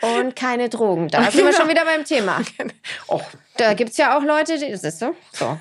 [0.02, 1.08] Und keine Drogen.
[1.08, 1.56] Da sind wir Genau.
[1.58, 2.40] schon wieder beim Thema.
[3.08, 3.20] Oh,
[3.56, 5.14] Da gibt es ja auch Leute, die, das ist so.
[5.32, 5.58] so.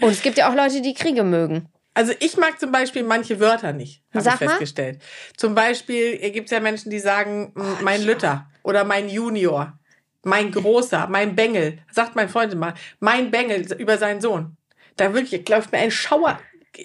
[0.00, 1.68] Und es gibt ja auch Leute, die Kriege mögen.
[1.94, 4.48] Also ich mag zum Beispiel manche Wörter nicht, habe ich Sag mal.
[4.48, 5.00] festgestellt.
[5.36, 9.78] Zum Beispiel gibt es ja Menschen, die sagen, m, mein Lütter oder mein Junior,
[10.22, 11.78] mein Großer, mein Bengel.
[11.90, 14.56] Sagt mein Freund immer, mein Bengel über seinen Sohn.
[14.96, 16.38] Da wirklich läuft mir ein Schauer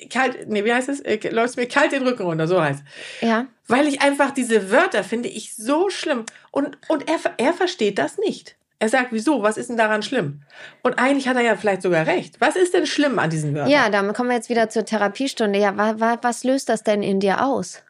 [0.10, 1.00] kalt, nee, wie heißt es?
[1.02, 2.84] Äh, Läuft mir kalt den Rücken runter, so heißt.
[3.22, 3.48] Ja.
[3.68, 6.26] Weil ich einfach diese Wörter finde ich so schlimm.
[6.52, 8.56] Und, und er, er versteht das nicht.
[8.80, 9.44] Er sagt, wieso?
[9.44, 10.42] Was ist denn daran schlimm?
[10.82, 12.42] Und eigentlich hat er ja vielleicht sogar recht.
[12.42, 13.70] Was ist denn schlimm an diesen Wörtern?
[13.70, 15.60] Ja, dann kommen wir jetzt wieder zur Therapiestunde.
[15.60, 17.84] Ja, wa, wa, was löst das denn in dir aus?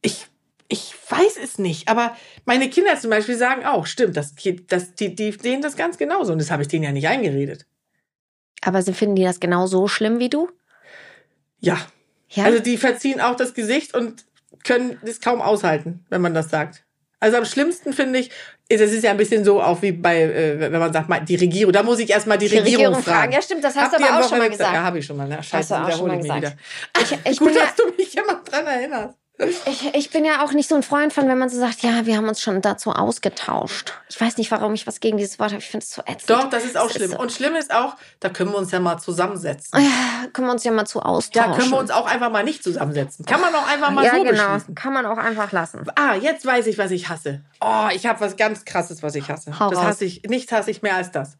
[0.00, 0.26] Ich,
[0.68, 2.16] ich weiß es nicht, aber
[2.46, 4.34] meine Kinder zum Beispiel sagen auch, stimmt, das,
[4.68, 7.66] das, die, die sehen das ganz genauso und das habe ich denen ja nicht eingeredet.
[8.60, 10.48] Aber sie finden die das genau so schlimm wie du?
[11.60, 11.78] Ja.
[12.28, 12.44] Ja.
[12.44, 14.24] Also die verziehen auch das Gesicht und
[14.64, 16.84] können das kaum aushalten, wenn man das sagt.
[17.18, 18.30] Also am schlimmsten finde ich,
[18.68, 21.34] es ist ja ein bisschen so auch wie bei, äh, wenn man sagt, mal, die
[21.36, 23.16] Regierung, da muss ich erstmal die, Die Regierung, Regierung fragen.
[23.18, 23.32] fragen.
[23.32, 24.72] Ja, stimmt, das hast Habt du aber auch schon mal gesagt.
[24.72, 25.28] Ja, habe ich schon mal.
[25.28, 25.38] Ne?
[25.38, 27.10] Hast Scheiße, du auch schon mal wiederhole ich mich gesagt.
[27.10, 27.18] wieder.
[27.24, 29.18] Ich, ich, Gut, bin ja, dass du mich immer dran erinnerst.
[29.66, 32.06] Ich, ich bin ja auch nicht so ein Freund von, wenn man so sagt, ja,
[32.06, 33.94] wir haben uns schon dazu ausgetauscht.
[34.08, 35.60] Ich weiß nicht, warum ich was gegen dieses Wort habe.
[35.62, 36.30] Ich finde es so ätzend.
[36.30, 37.10] Doch, das ist auch Es schlimm.
[37.12, 39.80] so- Und schlimm ist auch, da können wir uns ja mal zusammensetzen.
[39.80, 41.52] Ja, können wir uns ja mal zu austauschen.
[41.52, 43.24] Ja, können wir uns auch einfach mal nicht zusammensetzen.
[43.24, 44.54] Kann man auch einfach mal ja, so genau.
[44.54, 44.74] beschließen.
[44.74, 45.84] Kann man auch einfach lassen.
[45.96, 47.42] Ah, jetzt weiß ich, was ich hasse.
[47.60, 49.58] Oh, ich habe was ganz krasses, was ich hasse.
[49.58, 49.86] Hau das raus.
[49.86, 51.38] hasse ich, nichts hasse ich mehr als das.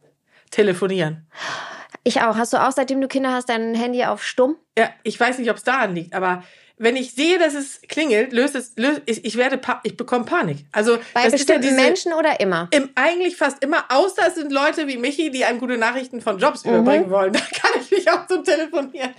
[0.51, 1.26] Telefonieren.
[2.03, 2.36] Ich auch.
[2.36, 4.57] Hast du auch, seitdem du Kinder hast, dein Handy auf stumm?
[4.78, 6.42] Ja, ich weiß nicht, ob es daran liegt, aber
[6.83, 10.64] wenn ich sehe, dass es klingelt, löst es, löst, ich, ich werde, ich bekomme Panik.
[10.72, 12.68] Also Bei das ist ja bestimmten diese, Menschen oder immer?
[12.70, 16.39] Im, eigentlich fast immer, außer es sind Leute wie Michi, die einem gute Nachrichten von
[16.39, 16.70] Jobs Mhm.
[16.74, 17.33] überbringen wollen.
[17.35, 19.14] Da kann ich mich auch zum Telefonieren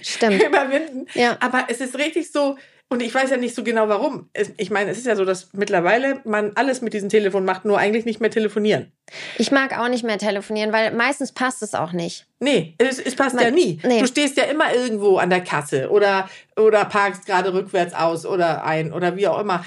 [0.00, 0.42] Stimmt.
[0.46, 1.06] überwinden.
[1.14, 1.36] Ja.
[1.40, 2.56] Aber es ist richtig so,
[2.92, 4.28] und ich weiß ja nicht so genau warum.
[4.56, 7.78] Ich meine, es ist ja so, dass mittlerweile man alles mit diesem Telefon macht, nur
[7.78, 8.92] eigentlich nicht mehr telefonieren.
[9.38, 12.26] Ich mag auch nicht mehr telefonieren, weil meistens passt es auch nicht.
[12.38, 13.80] Nee, es, es passt Man- ja nie.
[13.82, 14.00] nee.
[14.00, 18.64] Du stehst ja immer irgendwo an der Kasse oder, oder parkst gerade rückwärts aus oder
[18.64, 19.64] ein oder wie auch immer.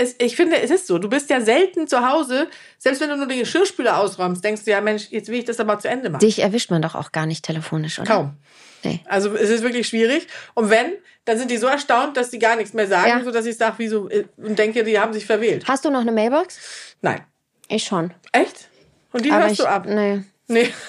[0.00, 0.98] Es, ich finde, es ist so.
[0.98, 2.46] Du bist ja selten zu Hause.
[2.78, 5.58] Selbst wenn du nur den Geschirrspüler ausräumst, denkst du ja, Mensch, jetzt will ich das
[5.58, 6.20] aber zu Ende machen.
[6.20, 8.06] Dich erwischt man doch auch gar nicht telefonisch, oder?
[8.08, 8.36] Kaum.
[8.84, 9.00] Nee.
[9.06, 10.28] Also es ist wirklich schwierig.
[10.54, 10.92] Und wenn,
[11.28, 13.22] dann sind die so erstaunt, dass sie gar nichts mehr sagen, Ja.
[13.22, 15.68] sodass ich sage, wieso, äh, und denke, die haben sich verwählt.
[15.68, 16.58] Hast du noch eine Mailbox?
[17.02, 17.20] Nein.
[17.68, 18.14] Ich schon.
[18.32, 18.68] Echt?
[19.12, 19.84] Und die Aber hörst ich, du ab?
[19.86, 20.24] Nee.
[20.48, 20.72] Nee.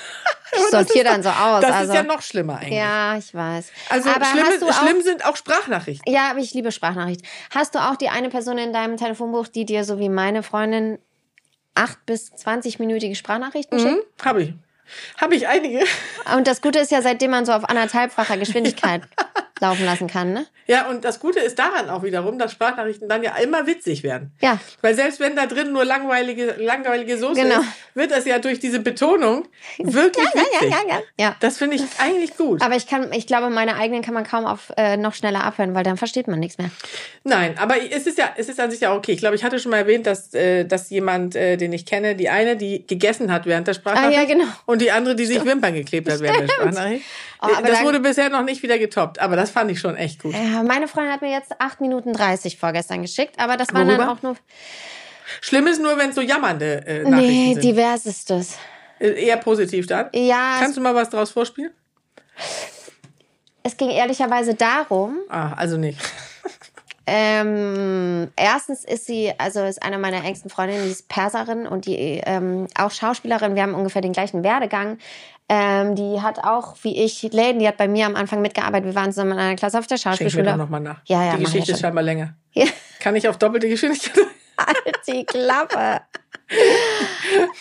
[0.51, 1.61] Ich sortiere dann so aus.
[1.61, 1.91] Das also.
[1.91, 2.73] ist ja noch schlimmer eigentlich.
[2.73, 3.67] Ja, ich weiß.
[3.89, 6.11] Also aber schlimm, auch, schlimm sind auch Sprachnachrichten.
[6.11, 7.21] Ja, aber ich liebe Sprachnachricht.
[7.51, 10.97] Hast du auch die eine Person in deinem Telefonbuch, die dir so wie meine Freundin
[11.75, 13.93] acht bis 20-minütige Sprachnachrichten schickt?
[13.93, 14.53] Mhm, habe ich.
[15.17, 15.83] Habe ich einige.
[16.35, 19.03] Und das Gute ist ja, seitdem man so auf anderthalbfacher Geschwindigkeit
[19.59, 20.45] laufen lassen kann, ne?
[20.67, 24.31] Ja, und das Gute ist daran auch wiederum, dass Sprachnachrichten dann ja immer witzig werden.
[24.39, 24.59] Ja.
[24.81, 27.61] Weil selbst wenn da drin nur langweilige, langweilige Soße Genau.
[27.61, 29.47] ist, wird das ja durch diese Betonung
[29.79, 30.69] wirklich witzig.
[30.87, 30.99] ja.
[31.19, 31.35] ja.
[31.39, 32.61] Das finde ich eigentlich gut.
[32.61, 35.73] Aber ich kann, ich glaube, meine eigenen kann man kaum auf äh, noch schneller abhören,
[35.73, 36.69] weil dann versteht man nichts mehr.
[37.23, 39.11] Nein, aber es ist ja, es ist an sich ja okay.
[39.13, 42.15] Ich glaube, ich hatte schon mal erwähnt, dass, äh, dass jemand, äh, den ich kenne,
[42.15, 44.45] die eine, die gegessen hat während der Sprachnachricht Ah, ja, genau.
[44.65, 47.05] und die andere, die sich Wimpern geklebt hat während der Sprachnachricht.
[47.41, 49.95] Oh, aber das dann- wurde bisher noch nicht wieder getoppt, aber das fand ich schon
[49.95, 50.33] echt gut.
[50.35, 54.01] Äh, meine Freundin hat mir jetzt 8 Minuten 30 vorgestern geschickt, aber das waren dann
[54.09, 54.35] auch nur.
[55.41, 57.63] Schlimm ist nur, wenn es so jammernde äh, Nachrichten Nee, sind.
[57.63, 58.57] diversestes.
[58.99, 60.09] Äh, Eher positiv dann.
[60.13, 61.71] Ja, Kannst du mal was draus vorspielen?
[63.63, 65.99] es ging ehrlicherweise darum, Ah, also nicht.
[67.11, 72.21] Ähm, erstens ist sie, also ist eine meiner engsten Freundinnen, die ist Perserin und die
[72.23, 73.55] ähm, auch Schauspielerin.
[73.55, 74.99] Wir haben ungefähr den gleichen Werdegang.
[75.51, 78.85] Ähm, die hat auch, wie ich, Läden, die hat bei mir am Anfang mitgearbeitet.
[78.85, 80.43] Wir waren zusammen in einer Klasse auf der Schenk mir Schauspielschule.
[80.51, 81.01] doch nochmal nach.
[81.05, 82.35] Ja, ja, Die Geschichte ist scheinbar länger.
[82.53, 82.65] Ja.
[82.99, 84.25] Kann ich auf doppelte Geschwindigkeit?
[84.59, 86.01] Halt die Klappe.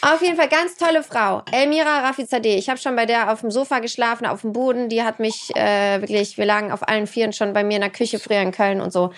[0.00, 1.42] Auf jeden Fall ganz tolle Frau.
[1.52, 2.56] Elmira Rafizadeh.
[2.56, 4.88] Ich habe schon bei der auf dem Sofa geschlafen, auf dem Boden.
[4.88, 7.90] Die hat mich äh, wirklich, wir lagen auf allen Vieren schon bei mir in der
[7.90, 9.12] Küche früher in Köln und so.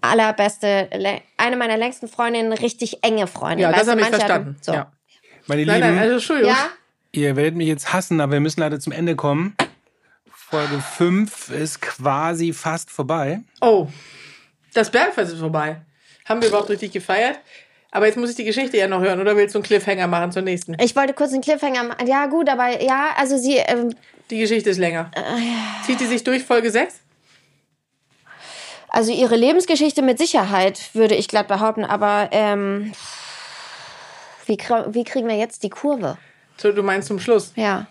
[0.00, 3.60] Allerbeste, le- eine meiner längsten Freundinnen, richtig enge Freundin.
[3.60, 4.56] Ja, das Weißt du, habe ich verstanden.
[4.60, 4.72] So.
[4.72, 4.92] Ja.
[5.46, 6.50] Meine Nein, Lieben, nein, also Entschuldigung.
[6.52, 6.68] Ja,
[7.12, 9.56] ihr werdet mich jetzt hassen, aber wir müssen leider zum Ende kommen.
[10.30, 13.40] Folge 5 ist quasi fast vorbei.
[13.60, 13.88] Oh,
[14.74, 15.80] das Bergfest ist vorbei.
[16.28, 17.38] Haben wir überhaupt richtig gefeiert?
[17.90, 19.20] Aber jetzt muss ich die Geschichte ja noch hören.
[19.20, 20.76] Oder willst du einen Cliffhanger machen zur nächsten?
[20.80, 22.06] ich wollte kurz einen Cliffhanger machen.
[22.06, 23.94] Ja, gut, aber ja, also sie, ähm,
[24.30, 25.10] Die Geschichte ist länger.
[25.14, 27.00] Äh, Zieht die sich durch Folge 6?
[28.88, 32.92] also ihre Lebensgeschichte mit Sicherheit, würde ich glatt behaupten, aber ähm,
[34.46, 36.16] wie, wie kriegen wir jetzt die Kurve?
[36.56, 37.52] So, du meinst zum Schluss.
[37.56, 37.88] Ja.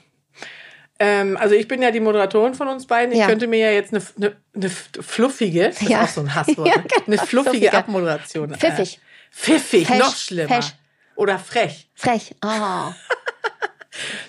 [0.97, 3.11] Ähm, also ich bin ja die Moderatorin von uns beiden.
[3.13, 3.27] Ich Ja.
[3.27, 6.03] könnte mir ja jetzt eine, eine, eine fluffige, das Ja.
[6.03, 6.83] ist auch so ein Hasswort, Ja, ne?
[6.83, 7.73] eine genau, fluffige fluffiger.
[7.77, 8.53] Abmoderation.
[8.53, 8.99] äh, Pfiffig.
[9.35, 10.55] Pfiffig, Fesch, noch schlimmer.
[10.61, 10.73] fesch.
[11.15, 11.89] Oder frech.
[11.93, 12.33] Frech.
[12.43, 12.47] Oh.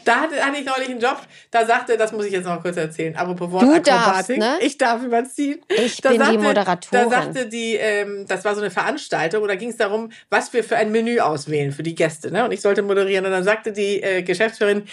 [0.05, 2.77] Da hatte, hatte ich neulich einen Job, da sagte, das muss ich jetzt noch kurz
[2.77, 3.89] erzählen, apropos Du Wortakrobatik.
[3.91, 4.59] darfst, ne?
[4.61, 5.61] Ich darf überziehen.
[5.69, 7.11] Ich Da bin die sagte, Moderatorin.
[7.11, 10.53] Da sagte die, ähm, das war so eine Veranstaltung, und da ging es darum, was
[10.53, 12.31] wir für ein Menü auswählen für die Gäste.
[12.31, 12.45] Ne?
[12.45, 13.25] Und ich sollte moderieren.
[13.27, 14.87] Und dann sagte die äh, Geschäftsführerin,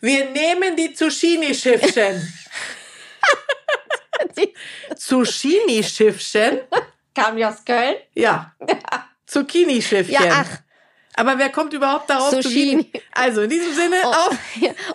[0.00, 2.32] wir nehmen die Zucchini-Schiffchen.
[4.96, 6.60] Zucchini-Schiffchen?
[7.16, 7.96] Kam die aus Köln?
[8.14, 8.54] Ja.
[9.34, 10.12] Zucchini-Schiffchen.
[10.14, 10.58] Ja, ach.
[11.16, 12.30] Aber wer kommt überhaupt darauf?
[12.30, 12.90] Zucchini.
[13.12, 14.08] Also in diesem Sinne, Oh.
[14.08, 14.36] auf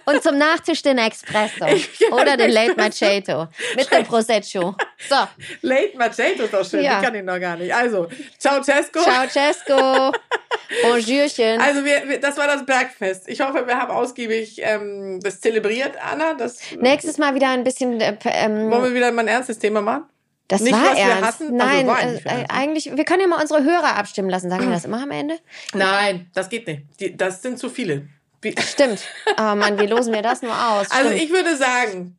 [0.05, 1.65] Und zum Nachtisch den Espresso.
[1.99, 2.75] Ja, Oder den Late.
[2.75, 3.47] Maceto.
[3.75, 4.75] Mit dem Prosecco.
[5.07, 5.15] So.
[5.61, 6.83] Late Macedo ist doch schön.
[6.83, 6.99] Ja.
[6.99, 7.73] Ich kann ihn noch gar nicht.
[7.73, 9.01] Also, ciao, Cesco.
[9.01, 10.11] Ciao, Cesco.
[10.83, 11.61] Bonjourchen.
[11.61, 13.29] Also, wir, wir, das war das Bergfest.
[13.29, 16.33] Ich hoffe, wir haben ausgiebig ähm, das zelebriert, Anna.
[16.33, 18.01] Das Nächstes Mal wieder ein bisschen.
[18.01, 20.03] Äh, ähm, wollen wir wieder mal ein ernstes Thema machen.
[20.49, 21.23] Das nicht, war was wir ernst.
[21.23, 21.61] hatten?
[21.61, 22.95] Also, Nein, war äh, eigentlich.
[22.95, 24.49] Wir können ja mal unsere Hörer abstimmen lassen.
[24.49, 25.39] Sagen wir das immer am Ende?
[25.73, 26.83] Nein, das geht nicht.
[26.99, 28.07] Die, das sind zu viele.
[28.41, 29.01] Wie, Stimmt.
[29.37, 30.89] Oh Mann, wie losen wir das nur aus?
[30.91, 31.23] also, Stimmt.
[31.23, 32.17] ich würde sagen,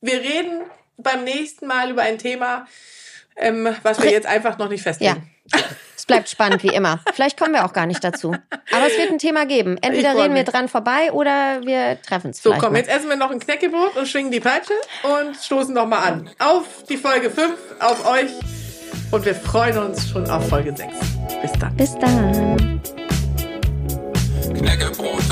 [0.00, 0.62] wir reden
[0.98, 2.66] beim nächsten Mal über ein Thema,
[3.36, 5.16] ähm, was wir jetzt einfach noch nicht Ja.
[6.02, 6.98] Es bleibt spannend wie immer.
[7.14, 8.34] Vielleicht kommen wir auch gar nicht dazu.
[8.72, 9.78] Aber es wird ein Thema geben.
[9.80, 12.78] Entweder reden wir dran vorbei oder wir treffen es So, komm, mal.
[12.78, 14.72] jetzt essen wir noch ein Knäckebrot und schwingen die Peitsche
[15.04, 16.28] und stoßen noch mal an.
[16.40, 18.32] Auf die Folge 5, auf euch.
[19.12, 20.92] Und wir freuen uns schon auf Folge 6.
[21.40, 21.76] Bis dann.
[21.76, 22.80] Bis dann.
[24.58, 25.28] Knäckebrot